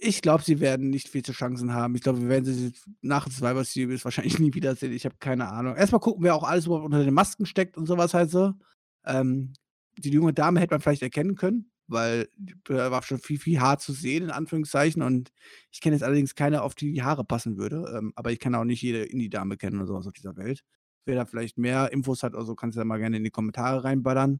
[0.01, 1.95] Ich glaube, sie werden nicht viel zu Chancen haben.
[1.95, 4.93] Ich glaube, wir werden sie nach Survivor Series wahrscheinlich nie wiedersehen.
[4.93, 5.75] Ich habe keine Ahnung.
[5.75, 8.29] Erst mal gucken, wer auch alles überhaupt unter den Masken steckt und so was halt
[8.31, 8.53] so.
[9.05, 9.53] Ähm,
[9.97, 13.79] die junge Dame hätte man vielleicht erkennen können, weil die war schon viel, viel Haar
[13.79, 15.31] zu sehen in Anführungszeichen und
[15.71, 18.55] ich kenne jetzt allerdings keine, auf die die Haare passen würde, ähm, aber ich kann
[18.55, 20.63] auch nicht jede Indie-Dame kennen oder so was auf dieser Welt.
[21.05, 23.83] Wer da vielleicht mehr Infos hat oder so, kann's ja mal gerne in die Kommentare
[23.83, 24.39] reinballern.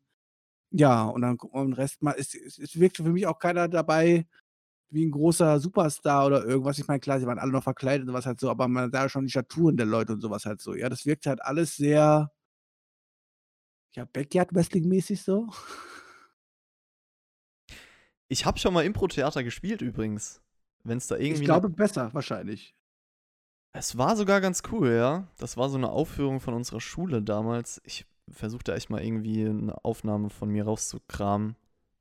[0.71, 2.15] Ja, und dann gucken wir den Rest mal.
[2.17, 4.25] Es es es wirkte für mich auch keiner dabei
[4.91, 6.79] wie 'n großer Superstar oder irgendwas.
[6.79, 9.09] Ich meine, klar, sie waren alle noch verkleidet und was halt so, aber man sah
[9.09, 10.75] schon die Staturen der Leute und so was halt so.
[10.75, 12.31] Ja, das wirkte halt alles sehr
[13.95, 15.47] ja, Backyard-Wrestling-mäßig so.
[18.31, 20.39] Ich habe schon mal Impro-Theater gespielt übrigens.
[20.83, 22.71] Wenn's da irgendwie Ich 'ne glaube besser wahrscheinlich.
[23.75, 25.27] Es war sogar ganz cool, ja.
[25.37, 27.79] Das war so 'ne Aufführung von unserer Schule damals.
[27.85, 31.55] Ich versuche da echt mal irgendwie 'ne Aufnahme von mir rauszukramen,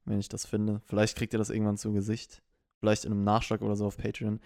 [0.05, 0.81] wenn ich das finde.
[0.87, 2.43] Vielleicht kriegt ihr das irgendwann zu Gesicht.
[2.81, 4.41] Vielleicht in 'nem Nachschlag oder so auf Patreon.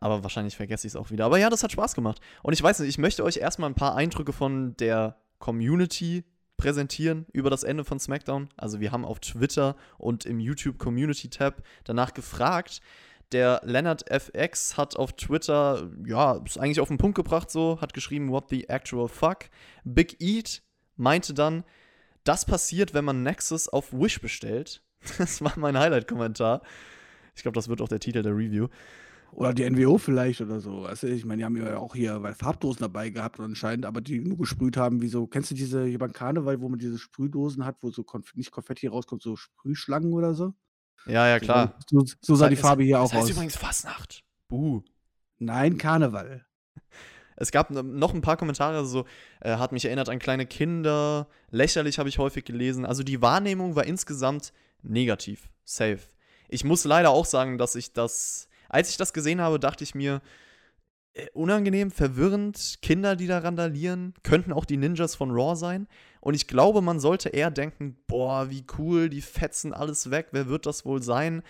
[0.00, 1.26] Aber wahrscheinlich vergesse ich's auch wieder.
[1.26, 2.20] Aber ja, das hat Spaß gemacht.
[2.42, 6.24] Und ich weiß nicht, ich möchte euch erst mal 'n paar Eindrücke von der Community
[6.60, 8.50] präsentieren über das Ende von SmackDown.
[8.56, 12.80] Also, wir haben auf Twitter und im YouTube Community Tab danach gefragt.
[13.32, 17.94] Der Leonard FX hat auf Twitter, ja, es eigentlich auf 'n Punkt gebracht so, hat
[17.94, 19.48] geschrieben: „What the actual fuck?“
[19.84, 20.62] Big Eat
[20.96, 21.64] meinte dann:
[22.24, 24.82] „Das passiert, wenn man Nexus auf Wish bestellt.“
[25.18, 26.60] Das war mein Highlight-Kommentar.
[27.34, 28.68] Ich glaube, das wird auch der Titel der Review.
[29.32, 31.08] Oder die NWO vielleicht oder so, weißt du?
[31.08, 34.36] Ich meine, die haben ja auch hier weil Farbdosen dabei gehabt anscheinend, aber die nur
[34.38, 37.76] gesprüht haben wie so kennst du diese hier beim Karneval, wo man diese Sprühdosen hat,
[37.80, 40.52] wo so Konf nicht Konfetti rauskommt, so Sprühschlangen oder so?
[41.06, 41.78] Ja, ja, klar.
[41.88, 43.30] So so sah die Farbe hier es auch heißt aus.
[43.30, 44.24] übrigens Fastnacht.
[44.48, 44.82] Buh.
[45.38, 46.44] Nein, Karneval.
[47.36, 49.06] Es gab noch 'n paar Kommentare so,
[49.40, 52.84] äh, hat mich erinnert an kleine Kinder, lächerlich habe ich häufig gelesen.
[52.84, 54.52] Also, die Wahrnehmung war insgesamt
[54.82, 56.00] negativ, safe.
[56.50, 59.94] Ich muss leider auch sagen, dass ich das als ich das gesehen habe, dachte ich
[59.94, 60.22] mir:
[61.14, 65.88] „Äh, unangenehm, verwirrend, Kinder, die da randalieren, könnten auch die Ninjas von Raw sein.“
[66.20, 70.48] Und ich glaube, man sollte eher denken: „Boah, wie cool, die fetzen alles weg, wer
[70.48, 71.42] wird das wohl sein?“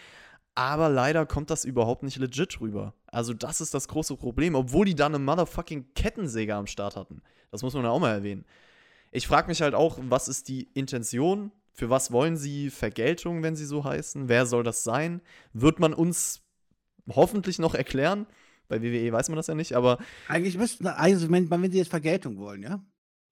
[0.56, 2.94] Aber leider kommt das überhaupt nicht legit rüber.
[3.06, 7.22] Also, das ist das große Problem, obwohl die da 'ne motherfucking Kettensäge am Start hatten.
[7.52, 8.44] Das muss man ja auch mal erwähnen.
[9.12, 11.52] Ich frage mich halt auch, was ist die Intention?
[11.72, 14.28] Für was wollen sie Vergeltung, wenn sie so heißen?
[14.28, 15.22] Wer soll das sein?
[15.52, 16.42] Wird man uns
[17.08, 18.26] hoffentlich noch erklären?
[18.68, 19.98] Bei WWE weiß man das ja nicht, aber
[20.28, 22.84] Eigentlich müssten also, wenn wenn sie jetzt Vergeltung wollen, ja?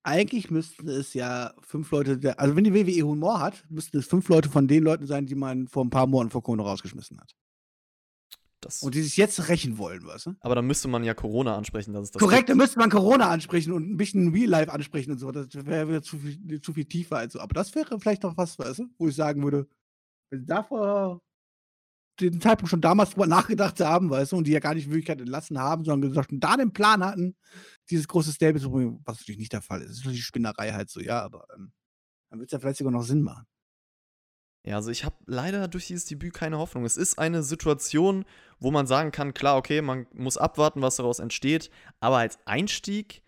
[0.05, 4.07] Eigentlich müssten es ja 5 Leute der also, wenn die WWE Humor hat, müssten es
[4.07, 7.21] 5 Leute von den Leuten sein, die man vor 'n paar Monaten vor Corona rausgeschmissen
[7.21, 7.33] hat.
[8.63, 10.35] Das Und die sich jetzt rächen wollen, weißt du?
[10.41, 12.49] aber dann müsste man ja Corona ansprechen, dass es das Korrekt, gibt.
[12.49, 15.31] dann müsste man Corona ansprechen und 'n bisschen Real Life ansprechen und so.
[15.31, 17.39] Das wäre wieder zu viel zu viel tiefer also.
[17.39, 19.69] Aber das wäre vielleicht noch was, weißt du, wo ich sagen würde,
[20.31, 21.21] wenn sie davor
[22.21, 25.21] den Zeitpunkt schon damals drüber nachgedacht haben, weißt du, und die ja gar nicht Möglichkeit
[25.21, 27.37] entlassen haben, sondern gesagt, da den Plan hatten,
[27.91, 29.91] dieses große Stable zu bringen, was natürlich nicht der Fall ist.
[29.91, 31.73] Das ist natürlich Spinnerei halt so, ja, aber ähm,
[32.31, 33.47] dann wird es ja vielleicht sogar noch Sinn machen.
[34.65, 36.85] Ja, also ich habe leider durch dieses Debüt keine Hoffnung.
[36.85, 38.25] Es ist eine Situation,
[38.59, 43.23] wo man sagen kann, klar, okay, man muss abwarten, was daraus entsteht, aber als Einstieg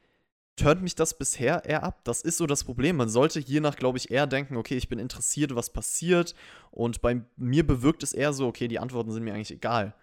[0.61, 2.01] turnt mich das bisher eher ab.
[2.05, 2.97] Das ist so das Problem.
[2.97, 6.35] Man sollte hiernach, glaube ich, eher denken, okay, ich bin interessiert, was passiert.
[6.71, 9.95] Und bei mir bewirkt es eher so, okay, die Antworten sind mir eigentlich egal.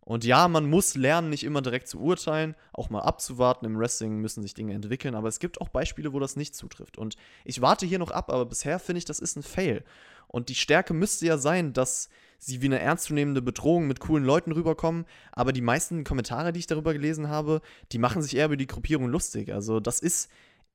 [0.00, 3.64] Und ja, man muss lernen, nicht immer direkt zu urteilen, auch mal abzuwarten.
[3.64, 6.98] Im Wrestling müssen sich Dinge entwickeln, aber es gibt auch Beispiele, wo das nicht zutrifft.
[6.98, 9.84] Und ich warte hier noch ab, aber bisher finde ich, das ist ein Fail.
[10.26, 12.08] Und die Stärke müsste ja sein, dass
[12.44, 16.66] sie wie eine ernstzunehmende Bedrohung mit coolen Leuten rüberkommen, aber die meisten Kommentare, die ich
[16.66, 17.60] darüber gelesen habe,
[17.92, 19.52] die machen sich eher über die Gruppierung lustig.
[19.52, 20.28] Also das ist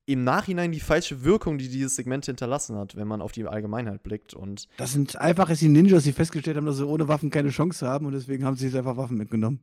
[0.06, 4.02] im Nachhinein die falsche Wirkung, die dieses Segment hinterlassen hat, wenn man auf die Allgemeinheit
[4.02, 4.32] blickt.
[4.32, 7.86] Und das sind einfach die Ninjas, die festgestellt haben, dass sie ohne Waffen keine Chance
[7.86, 9.60] haben und deswegen haben sie jetzt einfach Waffen mitgenommen.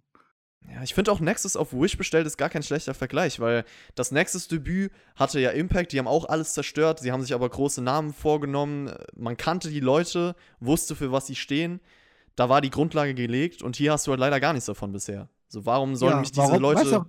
[0.72, 4.12] Ja, ich finde auch Nexus auf Wish bestellt ist gar kein schlechter Vergleich, weil das
[4.12, 8.14] Nexus-Debüt hatte ja Impact, die haben auch alles zerstört, sie haben sich aber große Namen
[8.14, 11.80] vorgenommen, man kannte die Leute, wusste, für was sie stehen,
[12.36, 15.30] da war die Grundlage gelegt und hier hast du halt leider gar nichts davon bisher.
[15.48, 16.82] So, warum sollen ja, mich diese warum, Leute.
[16.82, 17.06] Weißt du,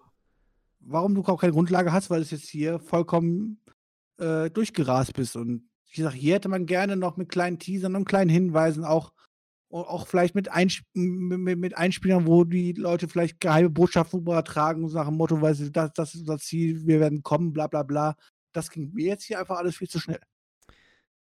[0.80, 3.60] warum du auch keine Grundlage hast, weil du jetzt hier vollkommen
[4.18, 5.36] äh, durchgerast bist.
[5.36, 9.12] Und wie gesagt, hier hätte man gerne noch mit kleinen Teasern und kleinen Hinweisen auch,
[9.68, 15.06] auch vielleicht mit, Einsp mit, mit Einspielern, wo die Leute vielleicht geheime Botschaften übertragen, nach
[15.06, 18.14] dem Motto, weil sie das, das ist unser Ziel, wir werden kommen, bla bla bla.
[18.52, 20.20] Das ging mir jetzt hier einfach alles viel zu schnell.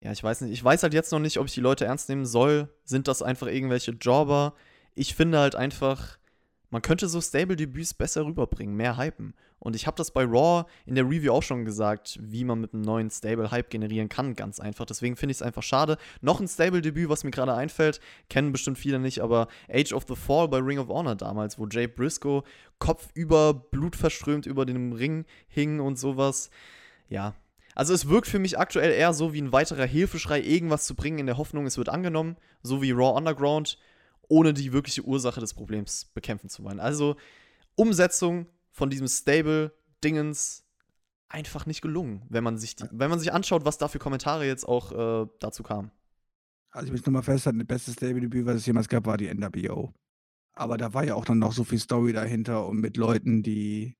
[0.05, 0.53] Ja, ich weiß nicht.
[0.53, 2.69] Ich weiß halt jetzt noch nicht, ob ich die Leute ernst nehmen soll.
[2.85, 4.53] Sind das einfach irgendwelche Jobber?
[4.95, 6.19] Ich finde halt einfach,
[6.69, 9.33] man könnte so Stable-Debüts besser rüberbringen, mehr hypen.
[9.59, 12.75] Und ich habe das bei Raw in der Review auch schon gesagt, wie man mit
[12.75, 14.85] einem neuen Stable-Hype generieren kann, ganz einfach.
[14.85, 15.97] Deswegen finde ich es einfach schade.
[16.21, 17.99] Noch ein Stable-Debüt, was mir gerade einfällt,
[18.29, 21.67] kennen bestimmt viele nicht, aber Age of the Fall bei Ring of Honor damals, wo
[21.67, 22.43] Jay Briscoe
[22.79, 26.51] Kopf über Blut verströmt über den Ring hing und sowas.
[27.09, 27.35] Ja,
[27.75, 31.19] also es wirkt für mich aktuell eher so wie ein weiterer Hilfeschrei, irgendwas zu bringen
[31.19, 33.79] in der Hoffnung, es wird angenommen, so wie Raw Underground
[34.29, 36.81] ohne die wirkliche Ursache des Problems bekämpfen zu wollen.
[36.81, 37.17] Also
[37.77, 40.65] Umsetzung von diesem Stable-Dingens
[41.29, 44.47] einfach nicht gelungen, wenn man sich, die, wenn man sich anschaut, was da für Kommentare
[44.47, 45.91] jetzt auch äh, dazu kamen.
[46.71, 49.93] Also ich es nochmal festhalten, das beste Stable-Debüt, was es jemals gab, war die NWO.
[50.55, 53.97] Aber da war ja auch dann noch so viel Story dahinter und mit Leuten, die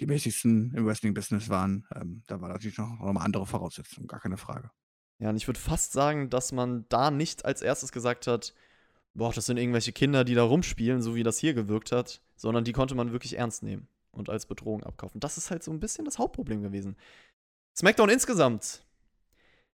[0.00, 1.86] die mäßigsten im Wrestling-Business waren.
[1.94, 4.70] Ähm, da war natürlich noch, noch mal andere Voraussetzungen, gar keine Frage.
[5.18, 8.54] Ja, und ich würde fast sagen, dass man da nicht als erstes gesagt hat,
[9.14, 12.64] boah, das sind irgendwelche Kinder, die da rumspielen, so wie das hier gewirkt hat, sondern
[12.64, 15.20] die konnte man wirklich ernst nehmen und als Bedrohung abkaufen.
[15.20, 16.96] Das ist halt so ein bisschen das Hauptproblem gewesen.
[17.76, 18.84] SmackDown insgesamt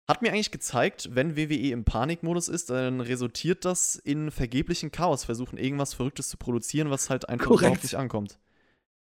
[0.08, 5.58] hat mir eigentlich gezeigt, wenn WWE im Panikmodus ist, dann resultiert das in vergeblichen Chaosversuchen,
[5.58, 7.62] irgendwas Verrücktes zu produzieren, was halt einfach Korrekt.
[7.62, 8.40] überhaupt nicht ankommt.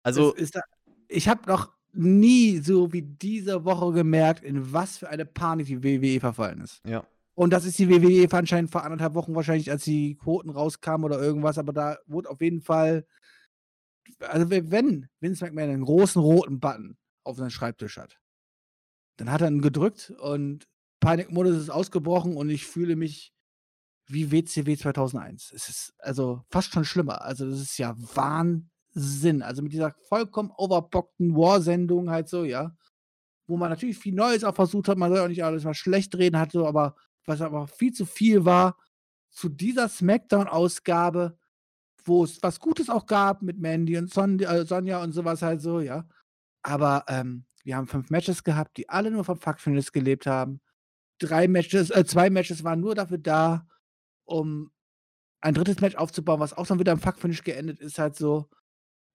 [0.03, 0.34] Also.
[0.53, 0.61] Da,
[1.12, 5.82] ich habe noch nie so wie diese Woche gemerkt, in was für eine Panik die
[5.82, 6.80] WWE verfallen ist.
[6.86, 7.06] Ja.
[7.34, 11.20] Und das ist die WWE anscheinend vor anderthalb Wochen wahrscheinlich, als die Quoten rauskamen oder
[11.20, 13.06] irgendwas, aber da wurde auf jeden Fall,
[14.20, 18.18] also wenn Vince McMahon einen großen roten Button auf seinem Schreibtisch hat,
[19.16, 20.68] dann hat er ihn gedrückt und
[21.00, 23.34] Panikmodus ist ausgebrochen und ich fühle mich
[24.06, 25.52] wie WCW 2001.
[25.52, 27.22] Es ist also fast schon schlimmer.
[27.22, 28.72] Also das ist ja Wahnsinn.
[28.95, 32.76] Also mit dieser vollkommen overbockten War-Sendung halt so, ja.
[33.47, 36.14] Wo man natürlich viel Neues auch versucht hat, man soll auch nicht alles mal schlecht
[36.16, 38.76] reden, hat so, aber was aber viel zu viel war,
[39.30, 41.38] zu dieser Smackdown-Ausgabe,
[42.05, 45.61] wo es was Gutes auch gab mit Mandy und Son äh, Sonja und sowas halt
[45.61, 46.07] so, ja.
[46.62, 50.61] Aber ähm, wir haben fünf Matches gehabt, die alle nur vom Fuckfinish gelebt haben.
[51.18, 53.66] Drei Matches, äh, zwei Matches waren nur dafür da,
[54.24, 54.70] um
[55.40, 58.49] ein drittes Match aufzubauen, was auch dann wieder im Fuckfinish geendet ist, halt so.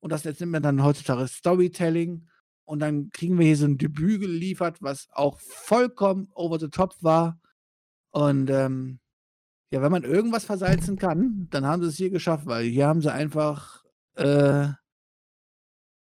[0.08, 2.30] Und das jetzt nimmt man dann heutzutage Storytelling.
[2.64, 6.96] Und dann kriegen wir hier so ein Debüt geliefert, was auch vollkommen over the top
[7.02, 7.42] war.
[8.12, 9.02] Und ähm,
[9.70, 13.02] ja, wenn man irgendwas versalzen kann, dann haben sie es hier geschafft, weil hier haben
[13.02, 13.84] sie einfach
[14.16, 14.70] äh,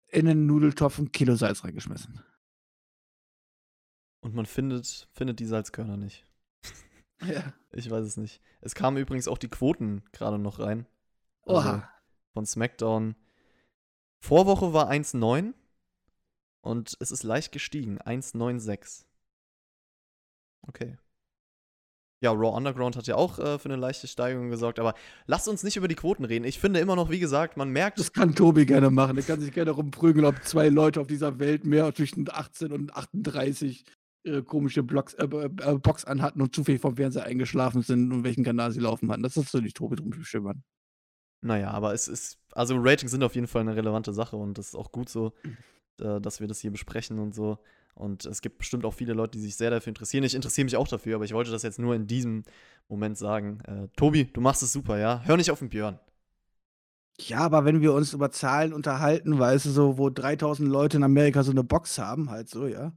[0.06, 2.22] in den Nudeltopf ein Kilo Salz reingeschmissen.
[4.20, 6.24] Und man findet, findet die Salzkörner nicht.
[7.26, 7.52] Ja.
[7.72, 8.40] Ich weiß es nicht.
[8.60, 10.86] Es kamen übrigens auch die Quoten gerade noch rein.
[11.42, 11.90] Also Oha.
[12.32, 13.16] Von SmackDown.
[14.20, 15.54] Vorwoche war 1,9
[16.60, 17.98] und es ist leicht gestiegen.
[17.98, 19.04] 1,96.
[20.62, 20.96] Okay.
[22.20, 24.94] Ja, Raw Underground hat ja auch äh, für eine leichte Steigerung gesorgt, aber
[25.26, 26.44] lasst uns nicht über die Quoten reden.
[26.44, 28.00] Ich finde immer noch, wie gesagt, man merkt.
[28.00, 29.16] Das kann Tobi gerne machen.
[29.16, 32.94] Er kann sich gerne rumprügeln, ob zwei Leute auf dieser Welt mehr zwischen 18 und
[32.94, 33.84] 38
[34.24, 38.42] ihre komische Blocks, äh, äh, Box anhatten und zufällig vom Fernseher eingeschlafen sind und welchen
[38.42, 39.22] Kanal sie laufen hatten.
[39.22, 40.64] Das ist so nicht Tobi drum bestimmen.
[41.40, 44.68] Naja, aber es ist, also Ratings sind auf jeden Fall eine relevante Sache und das
[44.68, 45.32] ist auch gut so,
[46.00, 47.58] äh, dass wir das hier besprechen und so.
[47.94, 50.22] Und es gibt bestimmt auch viele Leute, die sich sehr dafür interessieren.
[50.22, 52.44] Ich interessiere mich auch dafür, aber ich wollte das jetzt nur in diesem
[52.88, 53.58] Moment sagen.
[53.66, 55.20] Äh, Tobi, du machst es super, ja?
[55.24, 55.98] Hör nicht auf den Björn.
[57.20, 61.02] Ja, aber wenn wir uns über Zahlen unterhalten, weißt du, so, wo 3000 Leute in
[61.02, 62.92] Amerika so eine Box haben, halt so, ja,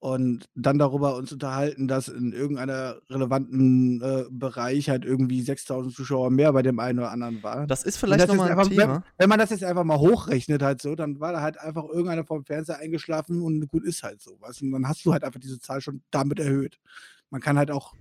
[0.00, 6.30] und dann darüber uns unterhalten, dass in irgendeiner relevanten äh, Bereich halt irgendwie 6000 Zuschauer
[6.30, 7.66] mehr bei dem einen oder anderen waren.
[7.66, 8.94] Das ist vielleicht nochmal ein einfach, Thema.
[8.94, 11.84] Wenn, wenn, man das jetzt einfach mal hochrechnet halt so, dann war da halt einfach
[11.84, 14.40] irgendeiner vom Fernseher eingeschlafen und gut ist halt so.
[14.40, 14.62] Weißt?
[14.62, 16.78] Und dann hast du halt einfach diese Zahl schon damit erhöht.
[17.30, 17.94] Man kann halt auch,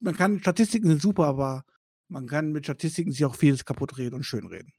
[0.00, 1.64] man kann, Statistiken sind super, aber
[2.08, 4.72] man kann mit Statistiken sich auch vieles kaputt reden und schön reden.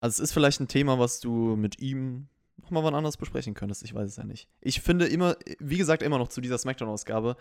[0.00, 2.28] Also es ist vielleicht ein Thema, was du mit ihm
[2.70, 3.82] nochmal wann anders besprechen könntest.
[3.82, 4.48] Ich weiß es ja nicht.
[4.60, 7.36] Ich finde immer, wie gesagt, immer noch zu dieser Smackdown-Ausgabe,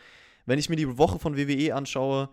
[0.45, 2.30] wenn ich mir die Woche von WWE anschaue,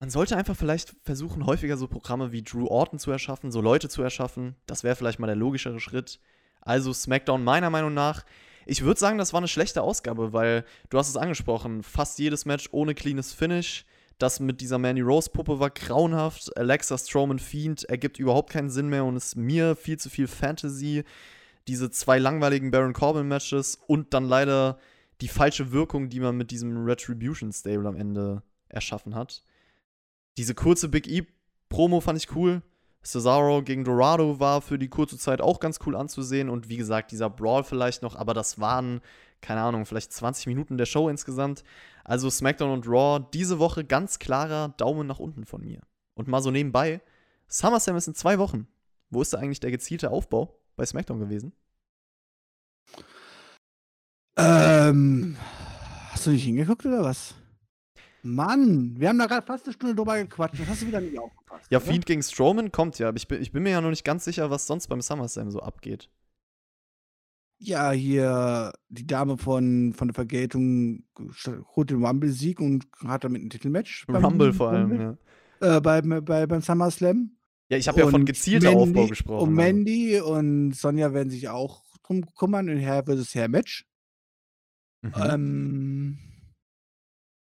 [0.00, 3.88] man sollte einfach vielleicht versuchen, häufiger so Programme wie Drew Orton zu erschaffen, so Leute
[3.88, 4.54] zu erschaffen.
[4.66, 6.20] Das wäre vielleicht mal der logischere Schritt.
[6.60, 8.24] Also Smackdown meiner Meinung nach.
[8.64, 12.44] Ich würde sagen, das war eine schlechte Ausgabe, weil du hast es angesprochen, fast jedes
[12.44, 13.86] Match ohne cleanes Finish.
[14.18, 16.56] Das mit dieser Manny Rose Puppe war grauenhaft.
[16.56, 21.04] Alexa Strowman Fiend ergibt überhaupt keinen Sinn mehr und ist mir viel zu viel Fantasy
[21.68, 24.78] diese zwei langweiligen Baron Corbin-Matches und dann leider
[25.20, 29.44] die falsche Wirkung, die man mit diesem Retribution-Stable am Ende erschaffen hat.
[30.36, 32.62] Diese kurze Big E-Promo fand ich cool.
[33.02, 37.12] Cesaro gegen Dorado war für die kurze Zeit auch ganz cool anzusehen und wie gesagt,
[37.12, 39.00] dieser Brawl vielleicht noch, aber das waren,
[39.40, 41.64] keine Ahnung, vielleicht 20 Minuten der Show insgesamt.
[42.04, 45.80] Also SmackDown und Raw diese Woche ganz klarer Daumen nach unten von mir.
[46.14, 47.00] Und mal so nebenbei,
[47.48, 48.66] SummerSlam ist in zwei Wochen.
[49.10, 50.58] Wo ist da eigentlich der gezielte Aufbau?
[50.78, 51.52] Bei SmackDown gewesen?
[54.38, 55.36] Ähm,
[56.10, 57.34] hast du nicht hingeguckt oder was?
[58.22, 60.60] Mann, wir haben da gerade fast eine Stunde drüber gequatscht.
[60.60, 61.66] Das hast du wieder nicht aufgepasst.
[61.70, 64.04] Ja, Fiend gegen Strowman kommt ja, aber ich bin, ich bin mir ja noch nicht
[64.04, 66.08] ganz sicher, was sonst beim SummerSlam so abgeht.
[67.60, 71.04] Ja, hier die Dame von, von der Vergeltung
[71.74, 74.06] holt den Rumble-Sieg und hat damit ein Titelmatch.
[74.08, 75.18] Rumble vor allem, Rumble,
[75.60, 75.76] ja.
[75.76, 77.37] Äh, bei, bei, beim SummerSlam.
[77.68, 79.50] Ja, ich habe ja von gezielter Mandy, Aufbau gesprochen.
[79.50, 79.72] Und also.
[79.72, 83.34] Mandy und Sonja werden sich auch drum kümmern, in Herr vs.
[83.34, 83.86] Herr Match.
[85.02, 85.12] Mhm.
[85.16, 86.18] Ähm,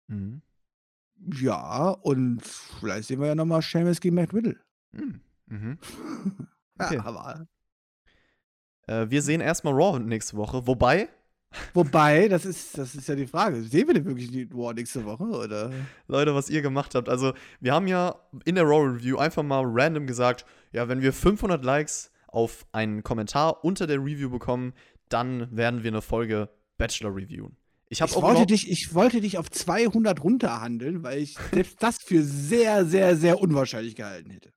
[0.08, 0.42] mhm.
[1.40, 4.58] Ja, und vielleicht sehen wir ja nochmal Seamus gegen Matt Riddle.
[4.92, 5.20] Mhm.
[5.46, 5.78] mhm.
[6.78, 6.96] okay.
[6.96, 7.46] ja, aber.
[8.86, 10.66] Äh, wir sehen erstmal Raw nächste Woche.
[10.66, 11.08] Wobei,
[11.72, 13.62] Wobei, das ist, das ist ja die Frage.
[13.62, 15.24] Sehen wir denn wirklich die War nächste Woche?
[15.24, 15.72] Oder?
[16.08, 17.08] Leute, was ihr gemacht habt.
[17.08, 21.12] Also, wir haben ja in der Raw Review einfach mal random gesagt: Ja, wenn wir
[21.12, 24.72] 500 Likes auf einen Kommentar unter der Review bekommen,
[25.08, 27.56] dann werden wir eine Folge Bachelor reviewen.
[27.88, 32.22] Ich, ich, wollte dich, ich wollte dich auf 200 runterhandeln, weil ich selbst das für
[32.24, 34.52] sehr, sehr, sehr unwahrscheinlich gehalten hätte.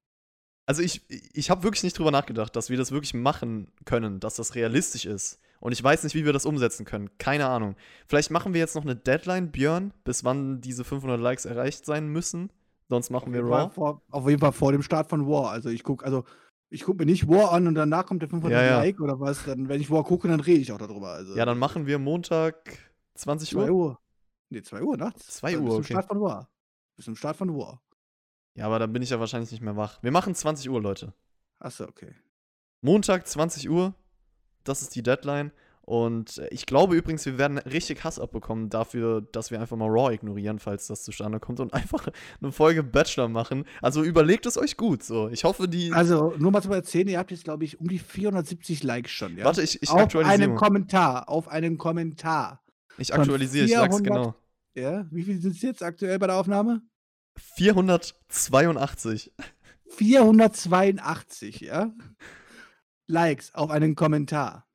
[0.65, 4.35] Also ich, ich habe wirklich nicht drüber nachgedacht, dass wir das wirklich machen können, dass
[4.35, 5.39] das realistisch ist.
[5.59, 7.09] Und ich weiß nicht, wie wir das umsetzen können.
[7.17, 7.75] Keine Ahnung.
[8.07, 12.07] Vielleicht machen wir jetzt noch eine Deadline, Björn, bis wann diese 500 Likes erreicht sein
[12.09, 12.51] müssen.
[12.89, 13.69] Sonst machen wir Raw.
[13.69, 15.51] Vor, auf jeden Fall vor dem Start von War.
[15.51, 16.23] Also ich gucke also
[16.69, 18.77] ich mir nicht War an und danach kommt der 500 ja, ja.
[18.77, 19.45] Like oder was.
[19.45, 21.09] Dann, wenn ich War gucke, dann rede ich auch darüber.
[21.09, 21.35] Also.
[21.35, 22.77] Ja, dann machen wir Montag
[23.15, 23.63] 20 Uhr.
[23.63, 23.99] 2 Uhr.
[24.49, 25.27] Nee, 2 Uhr nachts.
[25.37, 25.79] 2 also Uhr, bis okay.
[25.79, 26.49] Bis zum Start von War.
[26.95, 27.81] Bis zum Start von War.
[28.55, 30.01] Ja, aber dann bin ich ja wahrscheinlich nicht mehr wach.
[30.01, 31.13] Wir machen 20 Uhr, Leute.
[31.59, 32.15] Achso, okay.
[32.81, 33.93] Montag 20 Uhr.
[34.67, 35.51] Das ist die Deadline.
[35.87, 40.13] Und ich glaube übrigens, wir werden richtig Hass abbekommen dafür, dass wir einfach mal Raw
[40.13, 42.09] ignorieren, falls das zustande kommt und einfach
[42.41, 43.63] eine Folge Bachelor machen.
[43.81, 45.01] Also überlegt es euch gut.
[45.01, 45.93] So, ich hoffe, die.
[45.93, 49.37] Also nur mal zu erzählen, ihr habt jetzt, glaube ich, um die 470 Likes schon.
[49.37, 49.45] Ja?
[49.45, 50.35] Warte, ich, ich auf aktualisiere.
[50.35, 51.29] Auf einem Kommentar.
[51.29, 52.61] Auf einem Kommentar.
[52.97, 54.35] Ich aktualisiere, 400, ich sag's genau.
[54.75, 56.81] Ja, wie viel sind es jetzt aktuell bei der Aufnahme?
[57.55, 59.31] 482.
[59.87, 61.93] 482, ja?
[63.07, 64.67] Likes auf einen Kommentar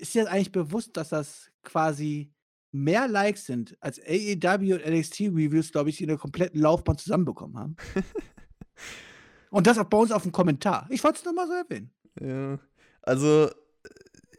[0.00, 2.32] ist dir eigentlich bewusst, dass das quasi
[2.72, 7.58] mehr Likes sind, als AEW und NXT Reviews, glaube ich, in der kompletten Laufbahn zusammenbekommen
[7.58, 7.76] haben?
[9.50, 10.86] und das auch bei uns auf dem Kommentar.
[10.90, 11.90] Ich wollte es nur mal so erwähnen.
[12.20, 12.58] Ja.
[13.02, 13.50] Also,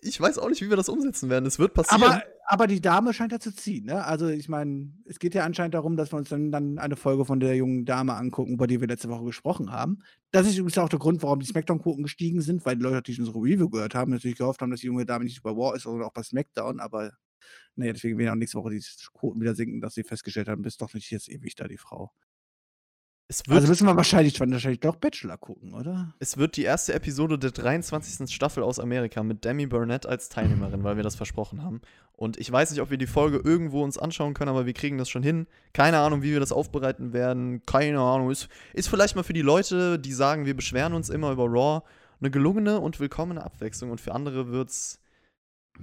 [0.01, 1.45] ich weiß auch nicht, wie wir das umsetzen werden.
[1.45, 2.03] Es wird passieren.
[2.03, 4.03] Aber, aber die Dame scheint ja zu ziehen, ne?
[4.03, 7.23] Also, ich meine, es geht ja anscheinend darum, dass wir uns dann, dann eine Folge
[7.23, 9.99] von der jungen Dame angucken, über die wir letzte Woche gesprochen haben.
[10.31, 13.19] Das ist übrigens auch der Grund, warum die Smackdown-Quoten gestiegen sind, weil die Leute, die
[13.19, 15.83] unsere Review gehört haben, natürlich gehofft haben, dass die junge Dame nicht bei War ist,
[15.83, 16.79] sondern auch bei Smackdown.
[16.79, 17.11] Aber
[17.75, 18.83] naja, deswegen werden auch nächste Woche die
[19.13, 22.11] Quoten wieder sinken, dass sie festgestellt haben, ist doch nicht jetzt ewig da die Frau.
[23.49, 26.13] Also müssen wir wahrscheinlich, wahrscheinlich doch Bachelor gucken, oder?
[26.19, 28.33] es wird die erste Episode der 23.
[28.33, 31.81] Staffel aus Amerika mit Demi Burnett als Teilnehmerin, weil wir das versprochen haben.
[32.21, 34.99] Und ich weiß nicht, ob wir die Folge irgendwo uns anschauen können, aber wir kriegen
[34.99, 35.47] das schon hin.
[35.73, 37.65] Keine Ahnung, wie wir das aufbereiten werden.
[37.65, 38.29] Keine Ahnung.
[38.29, 41.81] Ist, ist vielleicht mal für die Leute, die sagen, wir beschweren uns immer über Raw,
[42.19, 43.89] eine gelungene und willkommene Abwechslung.
[43.89, 44.99] Und für andere wird's.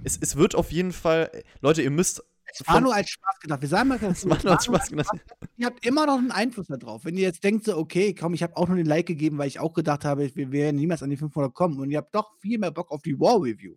[0.05, 1.29] Es, es wird auf jeden Fall.
[1.61, 2.23] Leute, ihr müsst.
[2.51, 3.61] Es war nur als Spaß gedacht.
[3.61, 5.09] Wir sagen mal ganz Es macht nur als Spaß gedacht.
[5.57, 7.05] Ihr habt immer noch einen Einfluss darauf.
[7.05, 9.47] Wenn ihr jetzt denkt, so, okay, komm, ich habe auch nur den Like gegeben, weil
[9.47, 12.37] ich auch gedacht habe, wir werden niemals an die 500 kommen und ihr habt doch
[12.39, 13.75] viel mehr Bock auf die War-Review,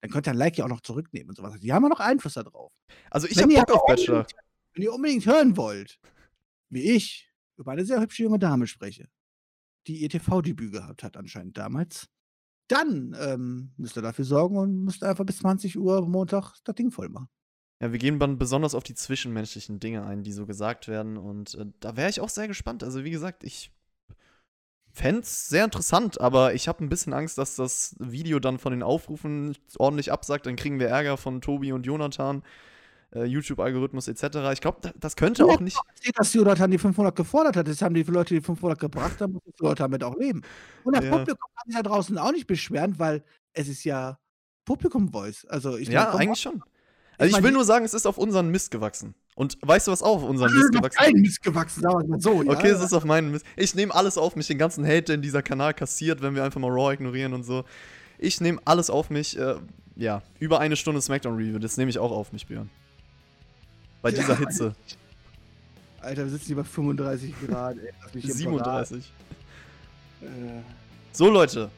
[0.00, 1.58] dann könnt ihr ein Like ja auch noch zurücknehmen und sowas.
[1.60, 2.72] Die haben ja noch Einfluss darauf.
[3.10, 4.26] Also ich habe Bock auf Bachelor.
[4.74, 6.00] Wenn ihr unbedingt hören wollt,
[6.70, 9.08] wie ich, über eine sehr hübsche junge Dame spreche,
[9.86, 12.08] die ihr TV-Debüt gehabt hat anscheinend damals,
[12.68, 16.90] dann ähm, müsst ihr dafür sorgen und müsst einfach bis 20 Uhr Montag das Ding
[16.90, 17.28] voll machen.
[17.82, 21.16] Ja, wir gehen dann besonders auf die zwischenmenschlichen Dinge ein, die so gesagt werden.
[21.16, 22.84] Und äh, da wäre ich auch sehr gespannt.
[22.84, 23.72] Also, wie gesagt, ich
[24.92, 28.70] fände es sehr interessant, aber ich habe ein bisschen Angst, dass das Video dann von
[28.70, 30.46] den Aufrufen ordentlich absagt.
[30.46, 32.44] Dann kriegen wir Ärger von Tobi und Jonathan,
[33.16, 34.52] äh, YouTube-Algorithmus etc.
[34.52, 35.76] Ich glaube, da, das könnte auch nicht.
[36.00, 37.66] Seht, dass Jonathan die 500 gefordert hat.
[37.66, 40.42] Jetzt haben die Leute die 500 gebracht, dann müssen die Leute damit auch leben.
[40.84, 41.10] Und das Ja.
[41.10, 43.24] Publikum kann sich da draußen auch nicht beschweren, weil
[43.54, 44.20] es ist ja
[44.66, 45.46] Publikum-Voice.
[45.46, 46.62] Also ich Ja, eigentlich schon.
[47.22, 49.14] Also, ich will nur sagen, es ist auf unseren Mist gewachsen.
[49.34, 52.40] Und weißt du, was auch auf unseren ist Mist gewachsen kein Mist gewachsen, mal so.
[52.40, 52.74] Okay, ja?
[52.74, 53.46] es ist auf meinen Mist.
[53.56, 56.60] Ich nehme alles auf mich, den ganzen Hate, den dieser Kanal kassiert, wenn wir einfach
[56.60, 57.64] mal Raw ignorieren und so.
[58.18, 59.38] Ich nehme alles auf mich.
[59.38, 59.56] Äh,
[59.96, 62.70] ja, über eine Stunde Smackdown-Review, das nehme ich auch auf mich, Björn.
[64.00, 64.18] Bei Ja.
[64.20, 64.74] dieser Hitze.
[66.00, 67.76] Alter, wir sitzen hier bei 35 Grad.
[67.78, 69.12] Ey, lass mich hier 37.
[70.20, 70.58] beraten.
[70.58, 70.62] Äh,
[71.12, 71.70] So, Leute,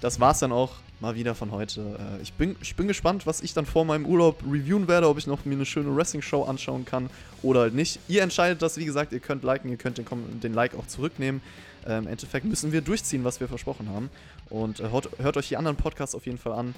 [0.00, 0.72] das war's dann auch
[1.04, 1.98] mal wieder von heute.
[1.98, 5.18] Äh, ich, bin, ich bin gespannt, was ich dann vor meinem Urlaub reviewen werde, ob
[5.18, 7.10] ich noch mir eine schöne Wrestling-Show anschauen kann
[7.42, 8.00] oder halt nicht.
[8.08, 10.06] Ihr entscheidet das, wie gesagt, ihr könnt liken, ihr könnt den,
[10.40, 11.42] den Like auch zurücknehmen.
[11.86, 14.10] Äh, Im Endeffekt müssen wir durchziehen, was wir versprochen haben.
[14.48, 16.74] Und äh, hört, hört euch die anderen Podcasts auf jeden Fall an.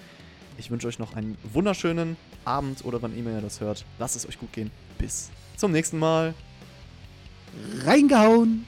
[0.58, 3.84] Ich wünsche euch noch einen wunderschönen Abend oder wann immer ihr das hört.
[3.98, 4.70] Lasst es euch gut gehen.
[4.98, 6.34] Bis zum nächsten Mal.
[7.84, 8.66] reingehauen.